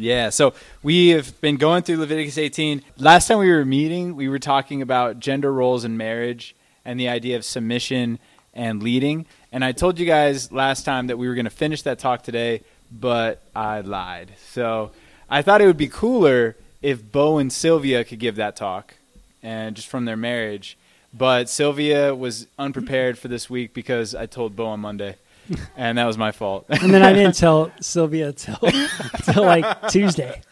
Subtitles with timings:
[0.00, 2.84] Yeah, so we have been going through Leviticus 18.
[2.98, 7.08] Last time we were meeting, we were talking about gender roles in marriage and the
[7.08, 8.20] idea of submission
[8.54, 9.26] and leading.
[9.50, 12.22] And I told you guys last time that we were going to finish that talk
[12.22, 14.30] today, but I lied.
[14.52, 14.92] So
[15.28, 18.94] I thought it would be cooler if Bo and Sylvia could give that talk,
[19.42, 20.78] and just from their marriage.
[21.12, 25.16] But Sylvia was unprepared for this week because I told Bo on Monday,
[25.76, 26.66] and that was my fault.
[26.82, 28.56] And then I didn't tell Sylvia till
[29.32, 30.42] till like Tuesday.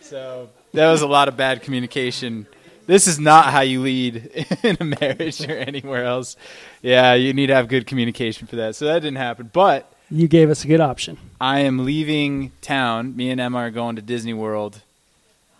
[0.00, 2.46] So that was a lot of bad communication.
[2.86, 6.36] This is not how you lead in a marriage or anywhere else.
[6.80, 8.76] Yeah, you need to have good communication for that.
[8.76, 9.50] So that didn't happen.
[9.52, 11.18] But You gave us a good option.
[11.40, 13.14] I am leaving town.
[13.16, 14.80] Me and Emma are going to Disney World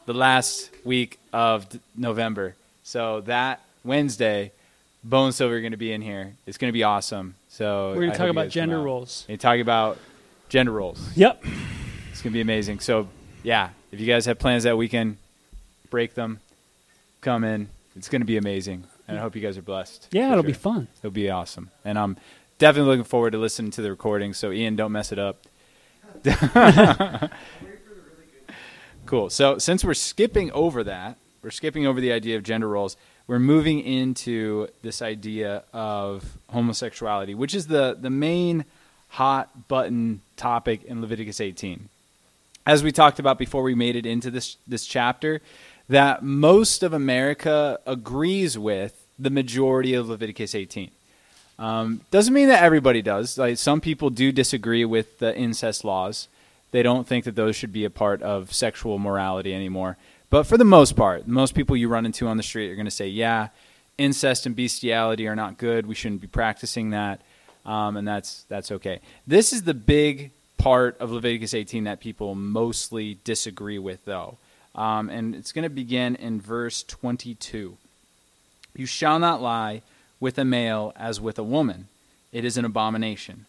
[0.06, 2.54] the last week of d- November.
[2.82, 4.52] So that Wednesday,
[5.04, 6.34] Bo and Sylvia are going to be in here.
[6.46, 7.34] It's going to be awesome.
[7.48, 9.24] So We're going to talk about gender roles.
[9.28, 9.98] And talk about
[10.48, 11.16] gender roles.
[11.16, 11.44] Yep.
[12.18, 12.80] It's gonna be amazing.
[12.80, 13.08] So
[13.44, 15.18] yeah, if you guys have plans that weekend,
[15.88, 16.40] break them,
[17.20, 17.68] come in.
[17.94, 20.08] It's gonna be amazing, and I hope you guys are blessed.
[20.10, 20.48] Yeah, it'll sure.
[20.48, 20.88] be fun.
[20.98, 22.16] It'll be awesome, and I'm
[22.58, 24.34] definitely looking forward to listening to the recording.
[24.34, 25.46] So Ian, don't mess it up.
[29.06, 29.30] cool.
[29.30, 32.96] So since we're skipping over that, we're skipping over the idea of gender roles.
[33.28, 38.64] We're moving into this idea of homosexuality, which is the the main
[39.10, 41.88] hot button topic in Leviticus 18
[42.68, 45.40] as we talked about before we made it into this this chapter,
[45.88, 50.90] that most of America agrees with the majority of Leviticus 18.
[51.58, 53.38] Um, doesn't mean that everybody does.
[53.38, 56.28] Like some people do disagree with the incest laws.
[56.70, 59.96] They don't think that those should be a part of sexual morality anymore.
[60.30, 62.84] But for the most part, most people you run into on the street are going
[62.84, 63.48] to say, "Yeah,
[63.96, 65.86] incest and bestiality are not good.
[65.86, 67.22] We shouldn't be practicing that."
[67.64, 69.00] Um, and that's that's okay.
[69.26, 74.36] This is the big part of Leviticus 18 that people mostly disagree with, though.
[74.74, 77.76] Um, and it's going to begin in verse 22.
[78.74, 79.82] You shall not lie
[80.20, 81.88] with a male as with a woman,
[82.32, 83.46] it is an abomination.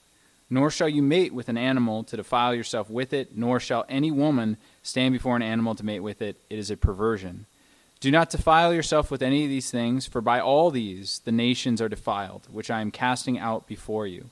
[0.49, 4.09] Nor shall you mate with an animal to defile yourself with it, nor shall any
[4.09, 7.45] woman stand before an animal to mate with it, it is a perversion.
[7.99, 11.81] Do not defile yourself with any of these things, for by all these the nations
[11.81, 14.29] are defiled, which I am casting out before you.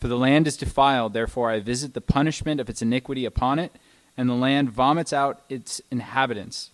[0.00, 3.72] For the land is defiled, therefore I visit the punishment of its iniquity upon it,
[4.16, 6.70] and the land vomits out its inhabitants.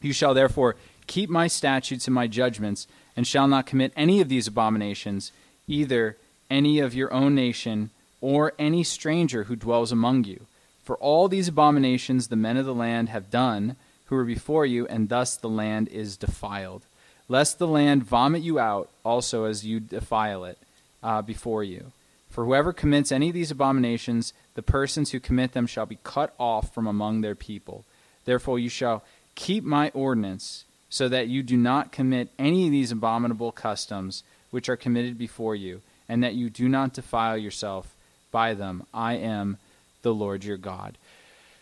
[0.00, 0.76] You shall therefore
[1.08, 2.86] keep my statutes and my judgments,
[3.16, 5.32] and shall not commit any of these abominations,
[5.66, 6.16] either
[6.48, 7.90] any of your own nation,
[8.20, 10.40] or any stranger who dwells among you.
[10.84, 14.86] For all these abominations the men of the land have done, who were before you,
[14.86, 16.82] and thus the land is defiled.
[17.28, 20.58] Lest the land vomit you out also as you defile it
[21.02, 21.92] uh, before you.
[22.30, 26.34] For whoever commits any of these abominations, the persons who commit them shall be cut
[26.38, 27.84] off from among their people.
[28.24, 32.90] Therefore you shall keep my ordinance, so that you do not commit any of these
[32.90, 37.94] abominable customs which are committed before you, and that you do not defile yourself
[38.30, 38.84] by them.
[38.92, 39.58] I am
[40.02, 40.96] the Lord your God.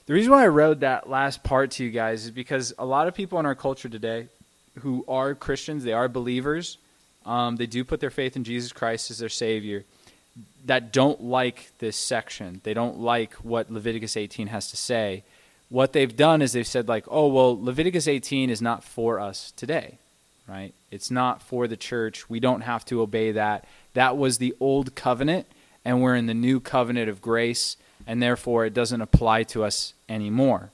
[0.07, 3.09] The reason why I wrote that last part to you guys is because a lot
[3.09, 4.29] of people in our culture today
[4.81, 6.79] who are Christians, they are believers,
[7.25, 9.85] um, they do put their faith in Jesus Christ as their Savior,
[10.67, 12.61] that don't like this section.
[12.63, 15.25] They don't like what Leviticus 18 has to say.
[15.69, 19.53] What they've done is they've said, like, oh, well, Leviticus 18 is not for us
[19.57, 19.99] today,
[20.47, 20.73] right?
[20.91, 22.31] It's not for the church.
[22.31, 23.65] We don't have to obey that.
[23.95, 25.47] That was the old covenant,
[25.87, 27.77] and we're in the new covenant of grace,
[28.09, 30.71] and therefore it doesn't apply to us anymore.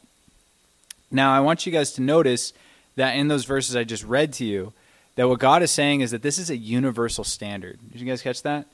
[1.10, 2.54] Now, I want you guys to notice
[2.96, 4.72] that in those verses I just read to you,
[5.16, 7.78] that what God is saying is that this is a universal standard.
[7.92, 8.64] Did you guys catch that?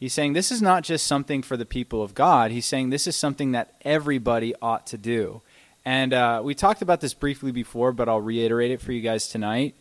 [0.00, 2.50] He's saying this is not just something for the people of God.
[2.50, 5.42] He's saying this is something that everybody ought to do.
[5.84, 9.28] And uh, we talked about this briefly before, but I'll reiterate it for you guys
[9.28, 9.76] tonight.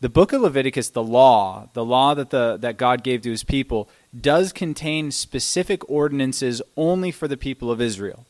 [0.00, 3.44] The book of Leviticus, the law, the law that the that God gave to His
[3.44, 3.88] people,
[4.18, 8.24] does contain specific ordinances only for the people of Israel.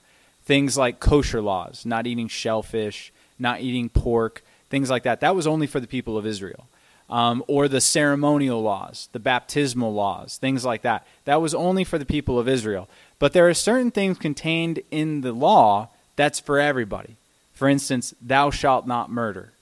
[0.45, 5.21] Things like kosher laws, not eating shellfish, not eating pork, things like that.
[5.21, 6.69] That was only for the people of Israel
[7.11, 11.07] um, or the ceremonial laws, the baptismal laws, things like that.
[11.25, 12.89] That was only for the people of Israel.
[13.19, 17.17] But there are certain things contained in the law that's for everybody.
[17.53, 19.53] For instance, thou shalt not murder.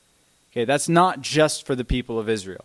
[0.57, 2.65] Okay, that's not just for the people of Israel.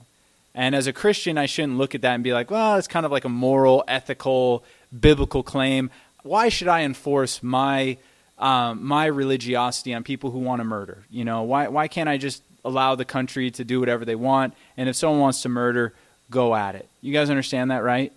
[0.55, 3.05] And as a Christian, I shouldn't look at that and be like, well, it's kind
[3.05, 4.63] of like a moral, ethical,
[4.97, 5.91] biblical claim.
[6.23, 7.97] Why should I enforce my
[8.37, 11.03] um, my religiosity on people who want to murder?
[11.09, 14.53] You know, why why can't I just allow the country to do whatever they want?
[14.77, 15.93] And if someone wants to murder,
[16.29, 16.87] go at it.
[17.01, 18.13] You guys understand that, right?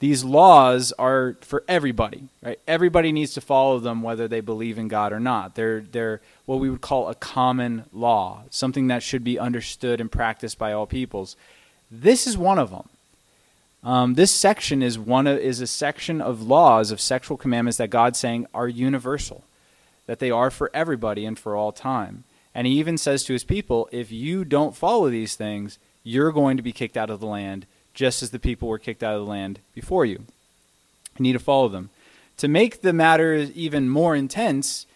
[0.00, 2.58] These laws are for everybody, right?
[2.66, 5.54] Everybody needs to follow them whether they believe in God or not.
[5.54, 10.10] They're they're what we would call a common law, something that should be understood and
[10.10, 11.36] practiced by all peoples.
[11.90, 12.88] This is one of them.
[13.84, 17.90] Um, this section is one of, is a section of laws of sexual commandments that
[17.90, 19.44] God's saying are universal,
[20.06, 22.24] that they are for everybody and for all time.
[22.54, 26.56] And he even says to his people, if you don't follow these things, you're going
[26.56, 29.24] to be kicked out of the land, just as the people were kicked out of
[29.24, 30.24] the land before you.
[31.16, 31.90] You need to follow them.
[32.38, 34.86] To make the matter even more intense,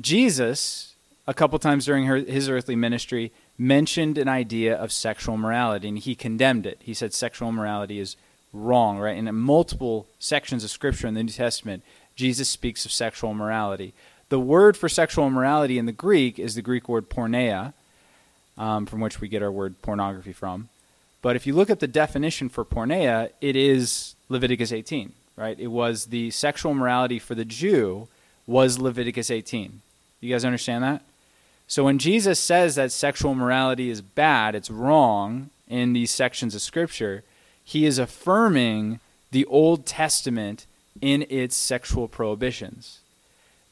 [0.00, 0.94] Jesus,
[1.26, 5.98] a couple times during her, his earthly ministry, mentioned an idea of sexual morality, and
[5.98, 6.78] he condemned it.
[6.80, 8.16] He said sexual morality is
[8.52, 9.16] wrong, right?
[9.16, 11.82] In multiple sections of Scripture in the New Testament,
[12.14, 13.92] Jesus speaks of sexual morality.
[14.28, 17.74] The word for sexual immorality in the Greek is the Greek word porneia,
[18.58, 20.68] um, from which we get our word pornography from.
[21.26, 25.58] But if you look at the definition for porneia, it is Leviticus 18, right?
[25.58, 28.06] It was the sexual morality for the Jew
[28.46, 29.82] was Leviticus 18.
[30.20, 31.02] You guys understand that?
[31.66, 36.60] So when Jesus says that sexual morality is bad, it's wrong in these sections of
[36.60, 37.24] Scripture,
[37.64, 39.00] he is affirming
[39.32, 40.64] the Old Testament
[41.00, 43.00] in its sexual prohibitions.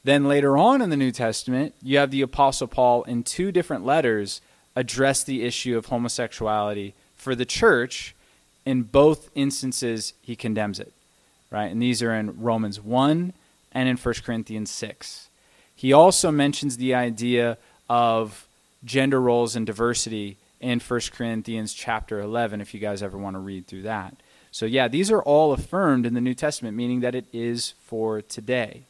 [0.03, 3.85] Then later on in the New Testament, you have the Apostle Paul in two different
[3.85, 4.41] letters
[4.75, 6.93] address the issue of homosexuality
[7.25, 8.15] for the church.
[8.65, 10.93] In both instances, he condemns it.
[11.51, 11.71] Right?
[11.71, 13.33] And these are in Romans 1
[13.71, 15.27] and in 1 Corinthians 6.
[15.75, 17.57] He also mentions the idea
[17.89, 18.47] of
[18.83, 23.39] gender roles and diversity in 1 Corinthians chapter 11 if you guys ever want to
[23.39, 24.15] read through that.
[24.51, 28.21] So yeah, these are all affirmed in the New Testament meaning that it is for
[28.21, 28.83] today.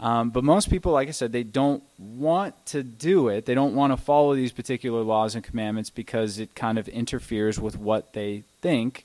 [0.00, 3.44] Um, but most people, like I said, they don't want to do it.
[3.44, 7.60] They don't want to follow these particular laws and commandments because it kind of interferes
[7.60, 9.04] with what they think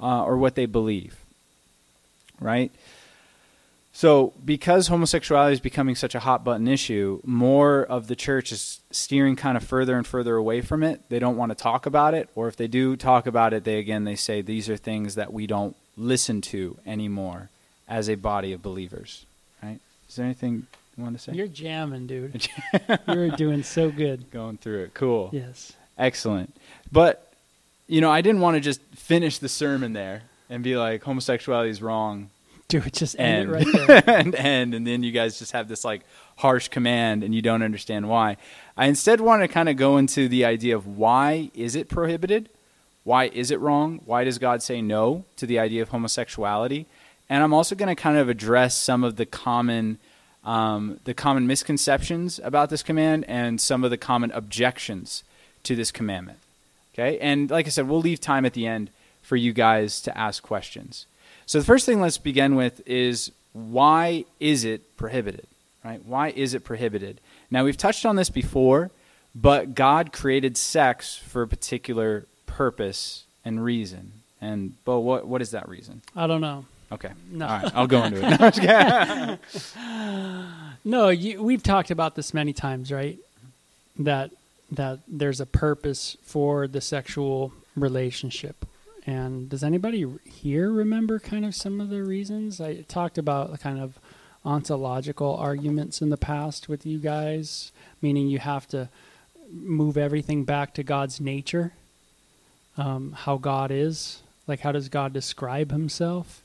[0.00, 1.16] uh, or what they believe.
[2.40, 2.72] Right?
[3.94, 8.80] So, because homosexuality is becoming such a hot button issue, more of the church is
[8.90, 11.02] steering kind of further and further away from it.
[11.08, 13.78] They don't want to talk about it, or if they do talk about it, they
[13.78, 17.50] again they say these are things that we don't listen to anymore
[17.86, 19.26] as a body of believers.
[19.62, 19.78] Right?
[20.08, 20.66] Is there anything
[20.96, 21.32] you want to say?
[21.32, 22.48] You're jamming, dude.
[23.08, 24.30] You're doing so good.
[24.30, 24.94] Going through it.
[24.94, 25.30] Cool.
[25.32, 25.72] Yes.
[25.98, 26.54] Excellent.
[26.90, 27.32] But,
[27.86, 31.70] you know, I didn't want to just finish the sermon there and be like, homosexuality
[31.70, 32.30] is wrong.
[32.68, 34.16] Dude, just and, end it right there.
[34.18, 36.02] and end, and then you guys just have this like
[36.36, 38.36] harsh command and you don't understand why.
[38.76, 42.48] I instead want to kind of go into the idea of why is it prohibited?
[43.04, 44.00] Why is it wrong?
[44.06, 46.86] Why does God say no to the idea of homosexuality?
[47.28, 49.98] And I'm also going to kind of address some of the common
[50.44, 55.22] um, the common misconceptions about this command and some of the common objections
[55.62, 56.38] to this commandment.
[56.94, 58.90] Okay, and like I said, we'll leave time at the end
[59.22, 61.06] for you guys to ask questions.
[61.46, 65.46] So the first thing let's begin with is why is it prohibited?
[65.84, 66.04] Right?
[66.04, 67.20] Why is it prohibited?
[67.50, 68.90] Now we've touched on this before,
[69.34, 74.12] but God created sex for a particular purpose and reason.
[74.40, 76.02] And Bo, what what is that reason?
[76.14, 76.66] I don't know.
[76.92, 77.10] Okay.
[77.30, 77.46] No.
[77.46, 78.22] All right, I'll go into it.
[78.22, 80.48] No, I'm just kidding.
[80.84, 83.16] No, you, we've talked about this many times, right?
[83.98, 84.32] That
[84.72, 88.66] that there's a purpose for the sexual relationship.
[89.06, 92.60] And does anybody here remember kind of some of the reasons?
[92.60, 93.98] I talked about the kind of
[94.44, 97.70] ontological arguments in the past with you guys,
[98.00, 98.88] meaning you have to
[99.52, 101.74] move everything back to God's nature,
[102.76, 104.22] um, how God is.
[104.48, 106.41] Like, how does God describe himself?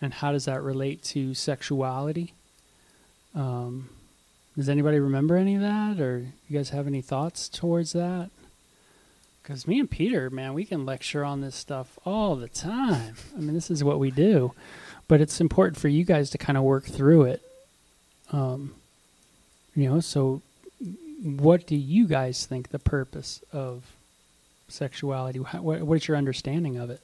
[0.00, 2.34] And how does that relate to sexuality?
[3.34, 3.88] Um,
[4.56, 8.30] does anybody remember any of that, or you guys have any thoughts towards that?
[9.42, 13.14] Because me and Peter, man, we can lecture on this stuff all the time.
[13.36, 14.52] I mean, this is what we do,
[15.08, 17.42] but it's important for you guys to kind of work through it.
[18.32, 18.74] Um,
[19.76, 20.40] you know, so
[21.22, 23.84] what do you guys think the purpose of
[24.68, 25.42] sexuality?
[25.42, 27.00] How- What, what's your understanding of it?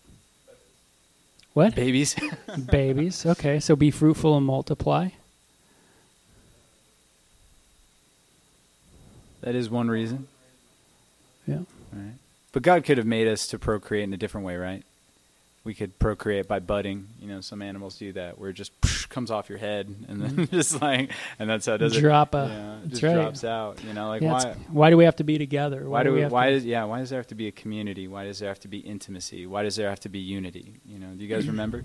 [1.52, 1.74] What?
[1.74, 2.14] Babies.
[2.70, 3.26] Babies.
[3.26, 5.10] Okay, so be fruitful and multiply.
[9.40, 10.28] that is one reason.
[11.46, 11.60] Yeah.
[11.92, 12.12] Right.
[12.52, 14.84] But God could have made us to procreate in a different way, right?
[15.62, 17.08] We could procreate by budding.
[17.20, 18.72] You know, some animals do that, where it just
[19.10, 20.44] comes off your head, and then mm-hmm.
[20.56, 22.00] just like, and that's how it does it.
[22.00, 23.12] Drop a- Yeah, it just right.
[23.14, 23.84] drops out.
[23.84, 24.54] You know, like Yeah, why?
[24.70, 25.88] why do we have to be together?
[25.88, 26.22] Why do we?
[26.22, 26.84] have Why to- does yeah?
[26.84, 28.08] Why does there have to be a community?
[28.08, 29.46] Why does there have to be intimacy?
[29.46, 30.74] Why does there have to be unity?
[30.86, 31.84] You know, do you guys remember?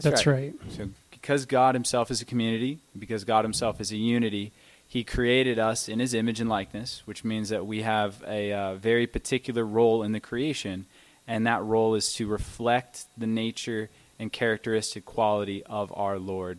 [0.00, 0.54] That's right.
[0.70, 4.52] So, because God Himself is a community, because God Himself is a unity,
[4.88, 8.74] He created us in His image and likeness, which means that we have a uh,
[8.76, 10.86] very particular role in the creation,
[11.26, 16.58] and that role is to reflect the nature and characteristic quality of our Lord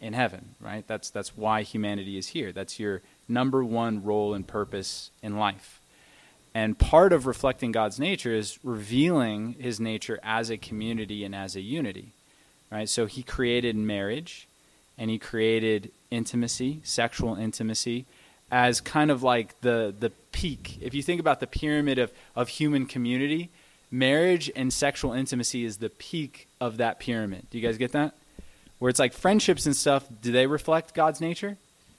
[0.00, 0.86] in heaven, right?
[0.86, 2.52] That's that's why humanity is here.
[2.52, 5.80] That's your number one role and purpose in life.
[6.54, 11.54] And part of reflecting God's nature is revealing his nature as a community and as
[11.54, 12.12] a unity.
[12.70, 12.88] Right?
[12.88, 14.48] So he created marriage
[14.98, 18.06] and he created intimacy, sexual intimacy,
[18.50, 20.78] as kind of like the the peak.
[20.80, 23.50] If you think about the pyramid of, of human community,
[23.90, 27.46] marriage and sexual intimacy is the peak of that pyramid.
[27.50, 28.14] Do you guys get that?
[28.78, 31.56] Where it's like friendships and stuff, do they reflect God's nature?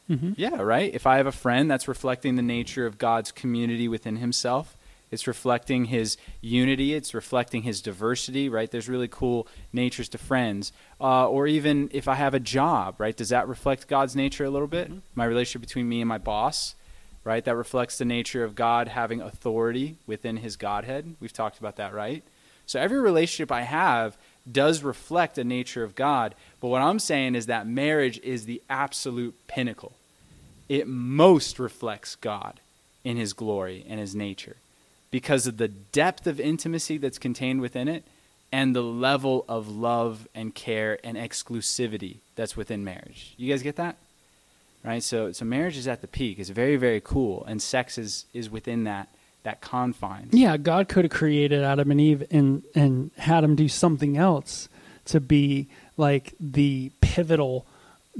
[0.10, 0.34] Mm-hmm.
[0.38, 0.94] Yeah, right.
[0.94, 4.77] If I have a friend, that's reflecting the nature of God's community within himself.
[5.10, 6.94] It's reflecting his unity.
[6.94, 8.70] It's reflecting his diversity, right?
[8.70, 10.74] There's really cool natures to friends.
[11.00, 13.16] Uh, or even if I have a job, right?
[13.16, 14.90] Does that reflect God's nature a little bit?
[14.90, 15.00] Mm-hmm.
[15.16, 16.76] My relationship between me and my boss,
[17.24, 17.44] right?
[17.44, 21.16] That reflects the nature of God having authority within his Godhead.
[21.22, 22.24] We've talked about that, right?
[22.66, 24.18] So every relationship I have
[24.50, 26.36] does reflect a nature of God.
[26.60, 29.94] But what I'm saying is that marriage is the absolute pinnacle.
[30.68, 32.60] It most reflects God
[33.06, 34.58] in his glory and his nature
[35.12, 38.04] because of the depth of intimacy that's contained within it
[38.52, 43.34] and the level of love and care and exclusivity that's within marriage.
[43.38, 43.98] You guys get that?
[44.84, 45.04] Right?
[45.04, 46.40] So so marriage is at the peak.
[46.40, 49.10] It's very very cool and sex is is within that
[49.44, 50.34] that confines.
[50.34, 54.70] Yeah, God could have created Adam and Eve and and had them do something else
[55.06, 57.66] to be like the pivotal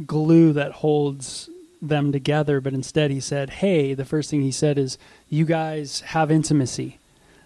[0.06, 1.50] glue that holds
[1.82, 4.98] them together, but instead he said, "Hey," the first thing he said is,
[5.30, 6.98] "You guys have intimacy."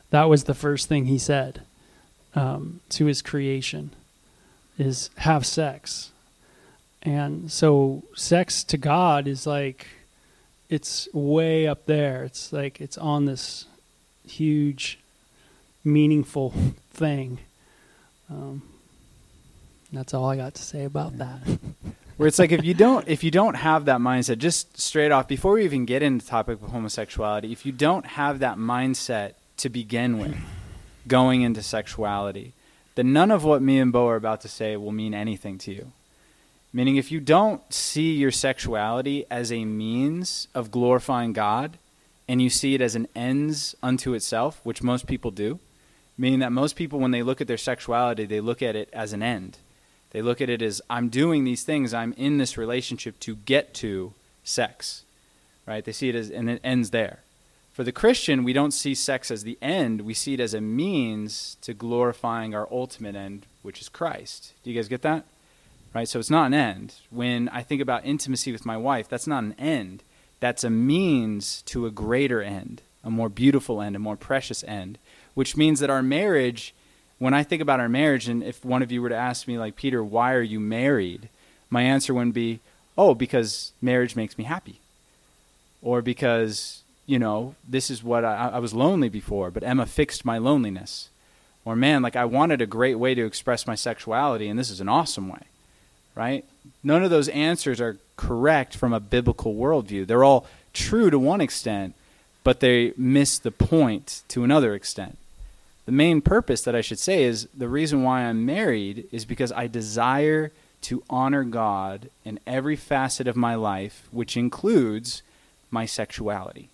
[0.10, 1.62] That was the first thing he said
[2.36, 3.92] um, to his creation
[4.78, 6.12] is have sex.
[7.02, 9.88] And so sex to God is like
[10.70, 12.24] it's way up there.
[12.24, 13.66] It's like it's on this
[14.28, 15.00] huge,
[15.84, 16.54] meaningful
[16.94, 17.40] thing.
[18.30, 18.62] Um,
[19.92, 21.42] that's all I got to say about that.
[22.22, 25.28] where it's like if you don't if you don't have that mindset just straight off
[25.28, 29.34] before we even get into the topic of homosexuality if you don't have that mindset
[29.58, 30.38] to begin with
[31.08, 32.54] going into sexuality
[32.94, 35.74] then none of what me and bo are about to say will mean anything to
[35.74, 35.92] you.
[36.72, 41.80] Meaning if you don't see your sexuality as a means of glorifying god
[42.28, 45.58] and you see it as an ends unto itself which most people do
[46.20, 49.12] meaning that most people when they look at their sexuality they look at it as
[49.12, 49.58] an end
[50.12, 53.74] they look at it as I'm doing these things, I'm in this relationship to get
[53.76, 54.14] to
[54.44, 55.04] sex.
[55.66, 55.84] Right?
[55.84, 57.20] They see it as and it ends there.
[57.72, 60.60] For the Christian, we don't see sex as the end, we see it as a
[60.60, 64.54] means to glorifying our ultimate end, which is Christ.
[64.64, 65.24] Do you guys get that?
[65.94, 66.08] Right?
[66.08, 66.96] So it's not an end.
[67.10, 70.04] When I think about intimacy with my wife, that's not an end.
[70.42, 74.98] That's a means to a greater end, a more beautiful end, a more precious end,
[75.34, 76.74] which means that our marriage
[77.22, 79.60] when I think about our marriage, and if one of you were to ask me,
[79.60, 81.30] like, Peter, why are you married?
[81.70, 82.62] My answer wouldn't be,
[82.98, 84.80] oh, because marriage makes me happy.
[85.84, 90.26] Or because, you know, this is what I, I was lonely before, but Emma fixed
[90.26, 91.10] my loneliness.
[91.64, 94.82] Or, man, like, I wanted a great way to express my sexuality, and this is
[94.82, 95.44] an awesome way.
[96.16, 96.44] Right?
[96.84, 100.08] None of those answers are correct from a biblical worldview.
[100.08, 101.94] They're all true to one extent,
[102.44, 105.20] but they miss the point to another extent
[105.86, 109.52] the main purpose that I should say is the reason why I'm married is because
[109.52, 115.22] I desire to honor God in every facet of my life, which includes
[115.70, 116.70] my sexuality.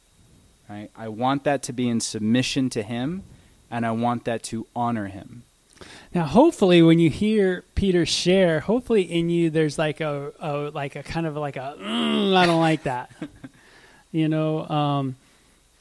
[0.69, 0.89] Right?
[0.97, 3.23] I want that to be in submission to Him,
[3.71, 5.43] and I want that to honor Him.
[6.13, 10.95] Now, hopefully, when you hear Peter share, hopefully in you there's like a, a like
[10.95, 13.11] a kind of like a mm, I don't like that.
[14.11, 15.15] you know, um,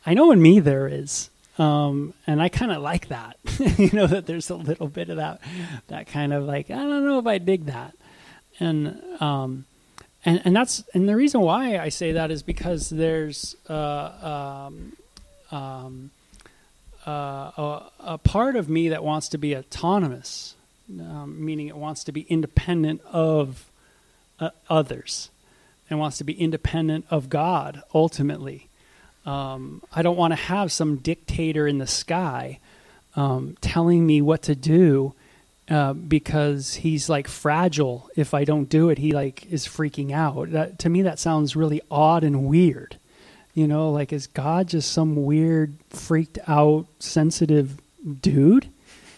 [0.04, 1.30] I know in me there is.
[1.58, 3.38] Um, and I kind of like that,
[3.78, 5.40] you know, that there's a little bit of that,
[5.88, 7.94] that kind of like, I don't know if I dig that.
[8.60, 9.64] And, um,
[10.24, 14.96] and, and that's, and the reason why I say that is because there's, uh, um,
[15.50, 16.10] um,
[17.06, 17.10] uh,
[17.56, 20.56] a, a, part of me that wants to be autonomous,
[21.00, 23.70] um, meaning it wants to be independent of
[24.40, 25.30] uh, others
[25.88, 28.65] and wants to be independent of God ultimately.
[29.26, 32.60] Um, I don't want to have some dictator in the sky
[33.16, 35.14] um, telling me what to do
[35.68, 38.08] uh, because he's like fragile.
[38.14, 40.52] If I don't do it, he like is freaking out.
[40.52, 42.96] That, to me, that sounds really odd and weird.
[43.52, 47.80] You know, like is God just some weird, freaked out, sensitive
[48.20, 48.68] dude?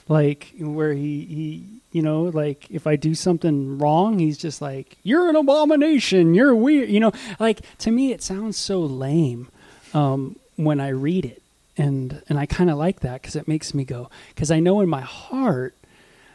[0.09, 4.97] Like where he he you know like if i do something wrong he's just like
[5.03, 9.49] you're an abomination you're weird you know like to me it sounds so lame
[9.95, 11.43] um, when I read it.
[11.77, 14.81] and and I kind of like that because it makes me go because I know
[14.81, 15.75] in my heart,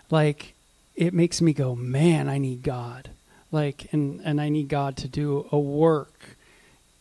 [0.10, 0.54] like
[0.96, 3.10] it makes me go, man, I need God,
[3.52, 6.38] like and and I need God to do a work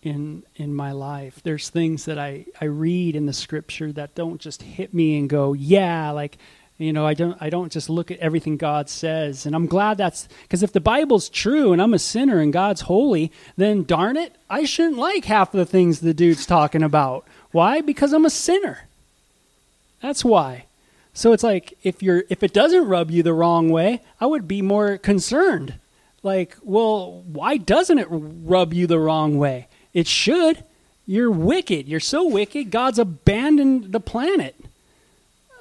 [0.03, 1.41] in in my life.
[1.43, 5.29] There's things that I I read in the scripture that don't just hit me and
[5.31, 6.39] go, yeah, like
[6.83, 9.47] you know, I don't I don't just look at everything God says.
[9.47, 12.83] And I'm glad that's because if the Bible's true and I'm a sinner and God's
[12.83, 17.27] holy, then darn it, I shouldn't like half of the things the dude's talking about.
[17.53, 17.81] Why?
[17.81, 18.89] Because I'm a sinner.
[20.01, 20.65] That's why.
[21.15, 24.49] So it's like if you're if it doesn't rub you the wrong way, I would
[24.49, 25.75] be more concerned.
[26.23, 29.69] Like, well, why doesn't it rub you the wrong way?
[29.93, 30.65] It should.
[31.05, 31.89] You're wicked.
[31.89, 32.71] You're so wicked.
[32.71, 34.55] God's abandoned the planet.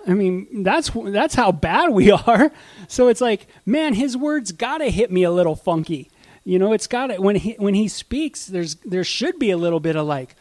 [0.08, 2.52] I mean, that's that's how bad we are.
[2.88, 6.10] So it's like, man, his words got to hit me a little funky.
[6.44, 9.58] You know, it's got to when he when he speaks, there's there should be a
[9.58, 10.36] little bit of like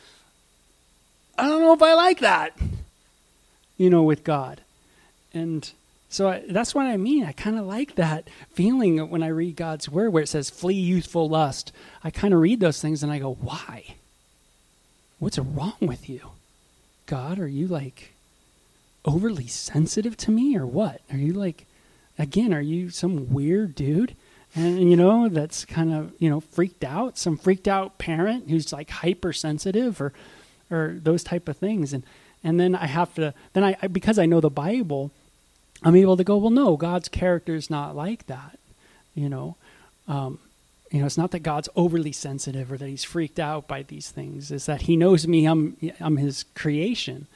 [1.38, 2.58] I don't know if I like that.
[3.76, 4.60] You know, with God.
[5.32, 5.70] And
[6.10, 7.24] so I, that's what I mean.
[7.24, 10.74] I kind of like that feeling when I read God's word where it says, flee
[10.74, 11.72] youthful lust.
[12.02, 13.94] I kind of read those things and I go, why?
[15.18, 16.32] What's wrong with you?
[17.06, 18.12] God, are you like
[19.04, 21.00] overly sensitive to me or what?
[21.10, 21.66] Are you like,
[22.18, 24.14] again, are you some weird dude?
[24.54, 28.72] And, you know, that's kind of, you know, freaked out, some freaked out parent who's
[28.72, 30.12] like hypersensitive or,
[30.70, 31.92] or those type of things.
[31.92, 32.02] And,
[32.42, 35.12] and then I have to, then I, because I know the Bible,
[35.82, 38.58] I'm able to go, well, no, God's character is not like that.
[39.14, 39.56] You know,
[40.08, 40.38] um,
[40.90, 44.10] you know, it's not that God's overly sensitive or that He's freaked out by these
[44.10, 44.50] things.
[44.50, 45.46] It's that He knows me.
[45.46, 47.26] I'm I'm His creation,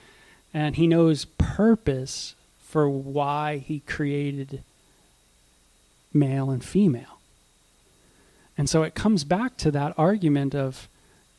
[0.54, 4.62] and He knows purpose for why He created
[6.12, 7.18] male and female.
[8.56, 10.88] And so it comes back to that argument of,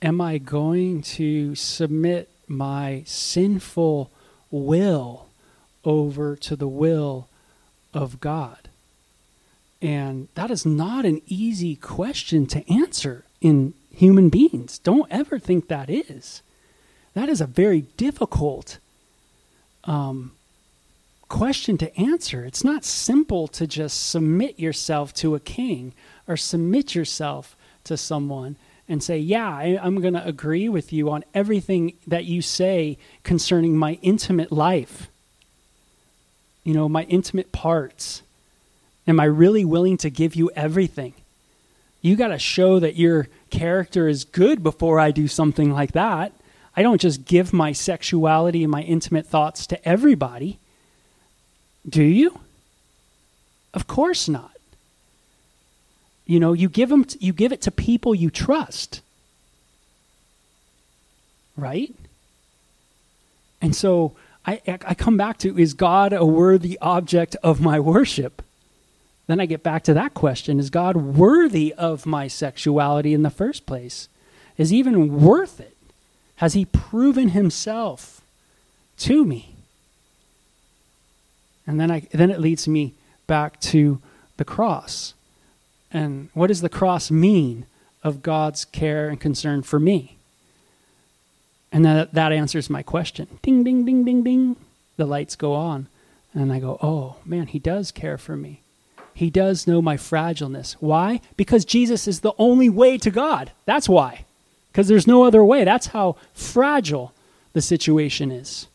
[0.02, 4.12] am I going to submit my sinful
[4.52, 5.28] will
[5.86, 7.30] over to the will
[7.94, 8.68] of God?
[9.82, 14.80] And that is not an easy question to answer in human beings.
[14.80, 16.42] Don't ever think that is.
[17.14, 18.80] That is a very difficult
[19.86, 20.32] um,
[21.30, 22.46] question to answer.
[22.46, 25.94] It's not simple to just submit yourself to a king
[26.28, 28.56] or submit yourself to someone
[28.88, 32.98] and say, Yeah, I, am going to agree with you on everything that you say
[33.24, 35.10] concerning my intimate life
[36.66, 38.24] you know, my intimate parts?
[39.08, 41.14] Am I really willing to give you everything?
[42.02, 46.34] You got to show that your character is good before I do something like that.
[46.76, 50.60] I don't just give my sexuality and my intimate thoughts to everybody.
[51.88, 52.40] Do you?
[53.74, 54.52] Of course not.
[56.26, 59.02] You know, you give them you give it to people you trust.
[61.56, 61.94] Right?
[63.62, 64.14] And so
[64.46, 68.42] I, I come back to is God a worthy object of my worship?
[69.28, 73.30] Then I get back to that question Is God worthy of my sexuality in the
[73.30, 74.10] first place?
[74.58, 75.75] Is even worth it?
[76.38, 78.22] Has he proven himself
[78.98, 79.56] to me?
[81.68, 82.94] And then, I, then it leads me
[83.28, 84.02] back to
[84.38, 85.14] the cross.
[85.92, 87.66] And what does the cross mean
[88.04, 90.18] of God's care and concern for me?
[91.72, 93.40] And that, that answers my question.
[93.42, 94.56] Ding, ding, ding, ding, ding.
[94.98, 95.88] The lights go on.
[96.34, 98.62] And I go, oh, man, he does care for me.
[99.14, 100.74] He does know my fragileness.
[100.82, 101.22] Why?
[101.38, 103.52] Because Jesus is the only way to God.
[103.66, 104.26] That's why.
[104.76, 105.64] Because there's no other way.
[105.64, 107.14] That's how fragile
[107.54, 108.68] the situation is.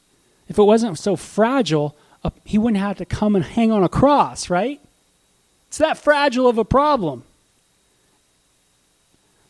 [0.48, 3.88] If it wasn't so fragile, uh, he wouldn't have to come and hang on a
[3.90, 4.80] cross, right?
[5.68, 7.24] It's that fragile of a problem.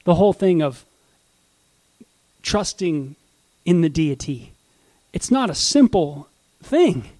[0.02, 0.84] The whole thing of
[2.42, 3.14] trusting
[3.64, 4.50] in the deity.
[5.12, 6.26] It's not a simple
[6.64, 7.10] thing,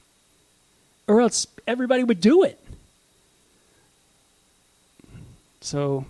[1.06, 2.58] or else everybody would do it.
[5.60, 6.04] So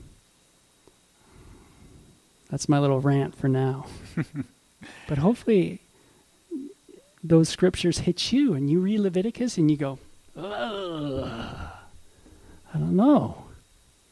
[2.50, 3.86] that's my little rant for now.
[5.08, 5.80] but hopefully,
[7.22, 9.98] those scriptures hit you and you read Leviticus and you go,
[10.36, 11.70] I
[12.74, 13.44] don't know.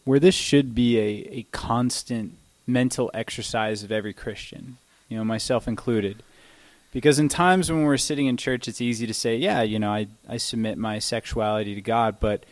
[0.04, 2.34] Where this should be a, a constant
[2.66, 6.22] mental exercise of every Christian you know, myself included.
[6.92, 9.90] Because in times when we're sitting in church, it's easy to say, yeah, you know,
[9.90, 12.16] I, I submit my sexuality to God.
[12.20, 12.44] But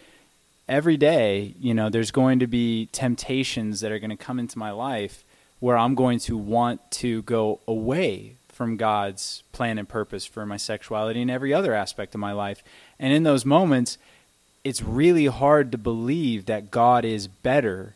[0.69, 4.59] every day, you know, there's going to be temptations that are going to come into
[4.59, 5.25] my life
[5.61, 10.57] where I'm going to want to go away from God's plan and purpose for my
[10.57, 12.63] sexuality and every other aspect of my life.
[12.99, 13.99] And in those moments,
[14.65, 17.95] it's really hard to believe that God is better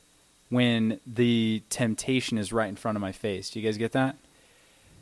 [0.51, 3.51] when the temptation is right in front of my face.
[3.51, 4.16] Do you guys get that?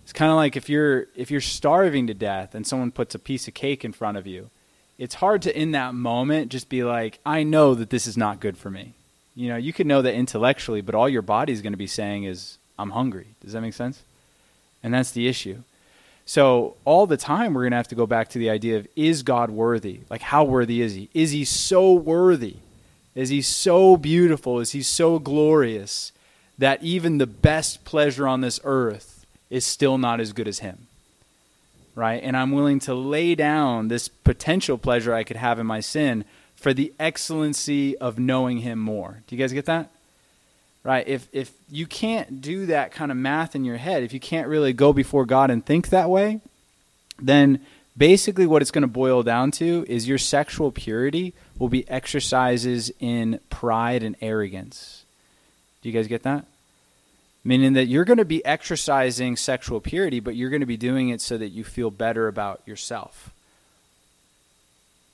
[0.04, 3.18] It's kind of like if you're if you're starving to death and someone puts a
[3.18, 4.50] piece of cake in front of you,
[4.96, 8.40] it's hard to in that moment just be like, I know that this is not
[8.40, 8.94] good for me.
[9.38, 12.24] You know, you could know that intellectually, but all your body's going to be saying
[12.24, 13.36] is, I'm hungry.
[13.40, 14.02] Does that make sense?
[14.82, 15.62] And that's the issue.
[16.26, 18.88] So all the time we're going to have to go back to the idea of
[18.96, 20.00] is God worthy?
[20.10, 21.08] Like how worthy is he?
[21.14, 22.56] Is he so worthy?
[23.14, 24.58] Is he so beautiful?
[24.58, 26.10] Is he so glorious
[26.58, 30.88] that even the best pleasure on this earth is still not as good as him.
[31.94, 32.20] Right?
[32.24, 36.24] And I'm willing to lay down this potential pleasure I could have in my sin
[36.58, 39.22] for the excellency of knowing him more.
[39.26, 39.90] Do you guys get that?
[40.84, 41.06] Right?
[41.06, 44.48] If if you can't do that kind of math in your head, if you can't
[44.48, 46.40] really go before God and think that way,
[47.20, 47.64] then
[47.96, 52.92] basically what it's going to boil down to is your sexual purity will be exercises
[53.00, 55.04] in pride and arrogance.
[55.82, 56.44] Do you guys get that?
[57.48, 61.08] meaning that you're going to be exercising sexual purity, but you're going to be doing
[61.08, 63.30] it so that you feel better about yourself.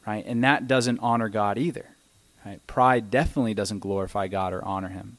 [0.06, 0.24] Right?
[0.26, 1.86] And that doesn't honor God either.
[2.44, 2.64] Right?
[2.66, 5.18] Pride definitely doesn't glorify God or honor Him.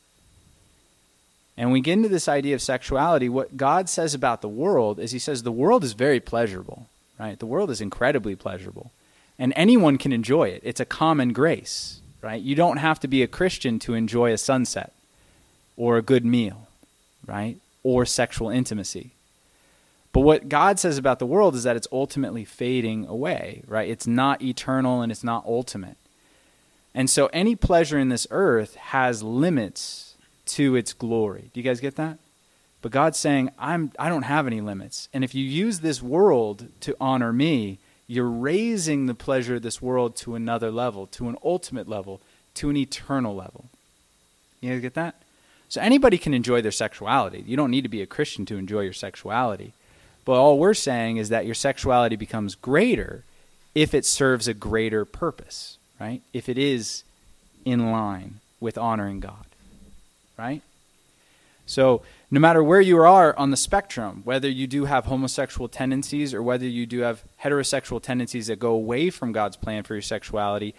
[1.58, 3.30] And we get into this idea of sexuality.
[3.30, 6.88] What God says about the world is He says the world is very pleasurable.
[7.20, 7.40] Right?
[7.40, 8.92] The world is incredibly pleasurable.
[9.40, 10.62] And anyone can enjoy it.
[10.64, 12.02] It's a common grace.
[12.22, 12.42] Right?
[12.42, 14.94] You don't have to be a Christian to enjoy a sunset
[15.78, 16.66] or a good meal
[17.26, 17.58] right?
[17.84, 19.12] Or sexual intimacy.
[20.16, 23.90] But what God says about the world is that it's ultimately fading away, right?
[23.90, 25.98] It's not eternal and it's not ultimate.
[26.94, 31.52] And so any pleasure in this earth has limits to its glory.
[31.54, 32.18] Do you guys get that?
[32.82, 35.10] But God's saying, I'm I don't have any limits.
[35.14, 39.82] And if you use this world to honor me, you're raising the pleasure of this
[39.82, 42.22] world to another level, to an ultimate level,
[42.54, 43.66] to an eternal level.
[44.62, 45.16] You guys get that?
[45.68, 47.44] So anybody can enjoy their sexuality.
[47.46, 49.74] You don't need to be a Christian to enjoy your sexuality.
[50.26, 53.24] But all we're saying is that your sexuality becomes greater
[53.76, 56.22] if it serves a greater purpose, right?
[56.34, 57.04] If it is
[57.64, 59.46] in line with honoring God,
[60.38, 60.62] right?
[61.68, 66.34] So, no matter where you are on the spectrum, whether you do have homosexual tendencies
[66.34, 70.02] or whether you do have heterosexual tendencies that go away from God's plan for your
[70.02, 70.74] sexuality,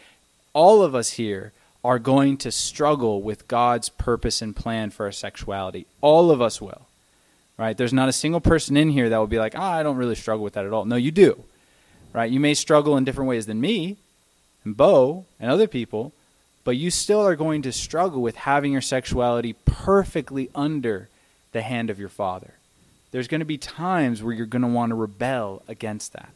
[0.53, 1.53] all of us here
[1.85, 5.87] are going to struggle with God's purpose and plan for our sexuality.
[6.01, 6.87] All of us will.
[7.59, 7.77] Right?
[7.77, 10.15] There's not a single person in here that will be like, oh, I don't really
[10.15, 10.85] struggle with that at all.
[10.85, 11.43] No, you do.
[12.13, 12.31] Right?
[12.31, 13.97] You may struggle in different ways than me
[14.65, 16.13] and Bo and other people,
[16.65, 21.09] but you still are going to struggle with having your sexuality perfectly under
[21.53, 22.55] the hand of your Father.
[23.11, 26.31] There's going to be times where you're going to want to rebel against that.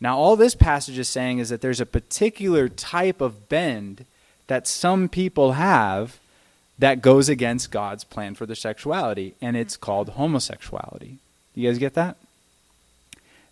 [0.00, 4.04] Now, all this passage is saying is that there's a particular type of bend
[4.48, 6.18] that some people have
[6.78, 11.18] that goes against God's plan for their sexuality, and it's called homosexuality.
[11.54, 12.16] You guys get that?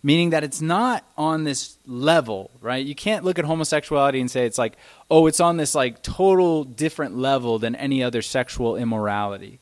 [0.05, 2.85] Meaning that it's not on this level, right?
[2.85, 4.75] You can't look at homosexuality and say it's like,
[5.09, 9.59] oh, it's on this like total different level than any other sexual immorality.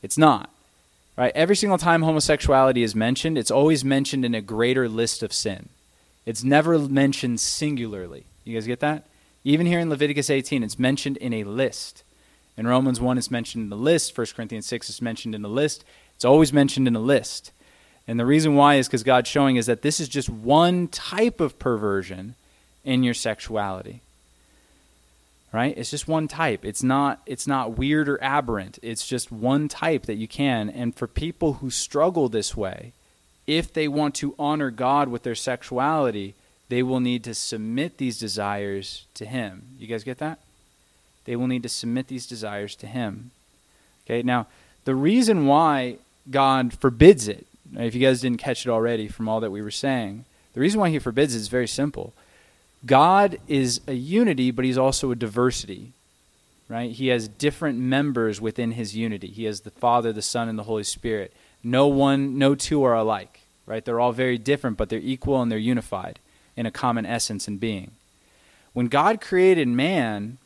[0.00, 0.50] It's not.
[1.16, 1.32] Right?
[1.34, 5.68] Every single time homosexuality is mentioned, it's always mentioned in a greater list of sin.
[6.26, 8.24] It's never mentioned singularly.
[8.44, 9.04] You guys get that?
[9.44, 12.02] Even here in Leviticus 18, it's mentioned in a list.
[12.56, 14.16] In Romans 1, it's mentioned in the list.
[14.16, 15.84] 1 Corinthians 6 is mentioned in the list.
[16.14, 17.50] It's always mentioned in a list.
[18.06, 21.40] And the reason why is because God's showing is that this is just one type
[21.40, 22.34] of perversion
[22.84, 24.02] in your sexuality.
[25.52, 25.76] Right?
[25.76, 26.64] It's just one type.
[26.64, 28.78] It's not it's not weird or aberrant.
[28.82, 30.68] It's just one type that you can.
[30.68, 32.92] And for people who struggle this way,
[33.46, 36.34] if they want to honor God with their sexuality,
[36.68, 39.76] they will need to submit these desires to Him.
[39.78, 40.40] You guys get that?
[41.24, 43.30] They will need to submit these desires to Him.
[44.04, 44.46] Okay, now,
[44.84, 45.96] the reason why
[46.30, 49.70] God forbids it, if you guys didn't catch it already from all that we were
[49.70, 52.12] saying, the reason why He forbids it is very simple.
[52.86, 55.92] God is a unity, but He's also a diversity.
[56.68, 56.92] Right?
[56.92, 59.28] He has different members within His unity.
[59.28, 61.32] He has the Father, the Son, and the Holy Spirit.
[61.62, 63.40] No one, no two are alike.
[63.66, 63.84] Right?
[63.84, 66.18] They're all very different, but they're equal and they're unified
[66.56, 67.92] in a common essence and being.
[68.72, 70.38] When God created man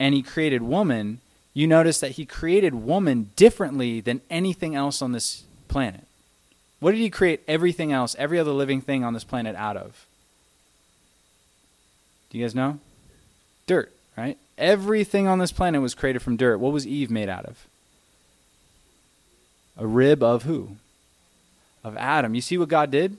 [0.00, 1.20] and he created woman,
[1.54, 6.04] you notice that he created woman differently than anything else on this planet.
[6.80, 10.06] What did he create everything else, every other living thing on this planet out of?
[12.30, 12.80] Do you guys know?
[13.68, 14.36] Dirt, right?
[14.58, 16.58] Everything on this planet was created from dirt.
[16.58, 17.66] What was Eve made out of?
[19.76, 20.76] A rib of who?
[21.84, 22.34] Of Adam.
[22.34, 23.16] You see what God did?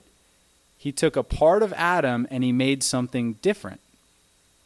[0.82, 3.78] he took a part of Adam and he made something different,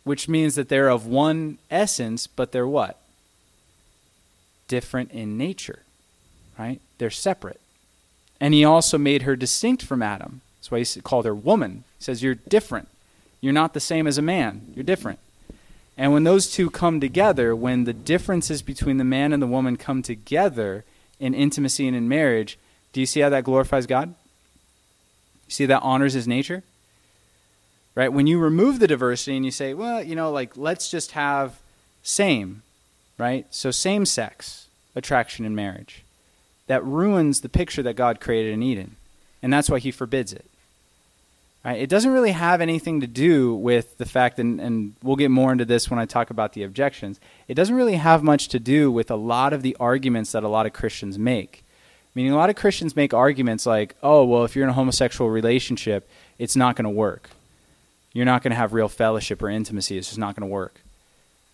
[0.07, 2.97] which means that they're of one essence, but they're what?
[4.69, 5.81] Different in nature,
[6.57, 6.81] right?
[6.99, 7.61] They're separate.
[8.41, 10.43] And he also made her distinct from Adam.
[10.61, 11.83] That's why he called her woman.
[11.99, 12.87] He says, You're different.
[13.41, 14.73] You're not the same as a man.
[14.77, 15.19] You're different.
[15.99, 19.77] And when those two come together, when the differences between the man and the woman
[19.77, 20.85] come together
[21.19, 22.61] in intimacy and in marriage,
[22.93, 24.11] do you see how that glorifies God?
[24.11, 24.15] You
[25.51, 26.63] see that honors his nature?
[27.97, 28.13] Right?
[28.13, 31.59] When you remove the diversity and you say, well, you know, like, let's just have
[32.03, 32.63] same,
[33.19, 33.47] right?
[33.51, 36.05] So same sex attraction in marriage.
[36.67, 38.97] That ruins the picture that God created in Eden.
[39.43, 40.45] And that's why he forbids it.
[41.65, 41.81] Right?
[41.81, 45.51] It doesn't really have anything to do with the fact, and, and we'll get more
[45.51, 47.19] into this when I talk about the objections.
[47.49, 50.49] It doesn't really have much to do with a lot of the arguments that a
[50.49, 51.65] lot of Christians make.
[52.15, 55.31] Meaning, a lot of Christians make arguments like, oh, well, if you're in a homosexual
[55.31, 57.31] relationship, it's not going to work.
[58.17, 59.99] You're not going to have real fellowship or intimacy.
[59.99, 60.81] It's just not going to work.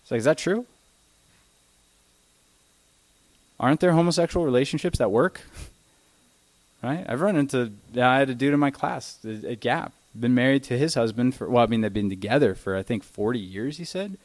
[0.01, 0.65] It's like, is that true?
[3.59, 5.41] Aren't there homosexual relationships that work?
[6.81, 7.05] right?
[7.05, 10.77] I've run into, I had a dude in my class at Gap been married to
[10.77, 13.77] his husband for well, I mean they've been together for I think 40 years.
[13.77, 14.17] He said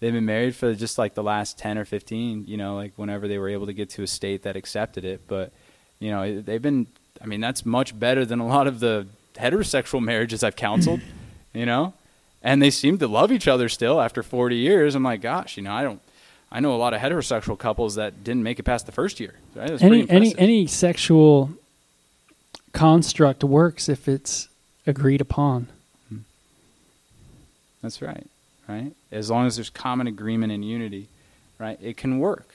[0.00, 2.44] they've been married for just like the last 10 or 15.
[2.46, 5.22] You know, like whenever they were able to get to a state that accepted it.
[5.26, 5.52] But
[5.98, 6.86] you know, they've been.
[7.20, 11.00] I mean, that's much better than a lot of the heterosexual marriages I've counseled.
[11.54, 11.94] you know,
[12.42, 14.94] and they seem to love each other still after 40 years.
[14.94, 16.00] I'm like, gosh, you know, I don't.
[16.52, 19.34] I know a lot of heterosexual couples that didn't make it past the first year.
[19.56, 19.82] Right?
[19.82, 21.50] Any any any sexual
[22.72, 24.48] construct works if it's
[24.86, 25.68] agreed upon.
[26.08, 26.18] Hmm.
[27.82, 28.26] That's right,
[28.68, 28.92] right?
[29.10, 31.08] As long as there's common agreement and unity,
[31.58, 31.78] right?
[31.82, 32.54] It can work,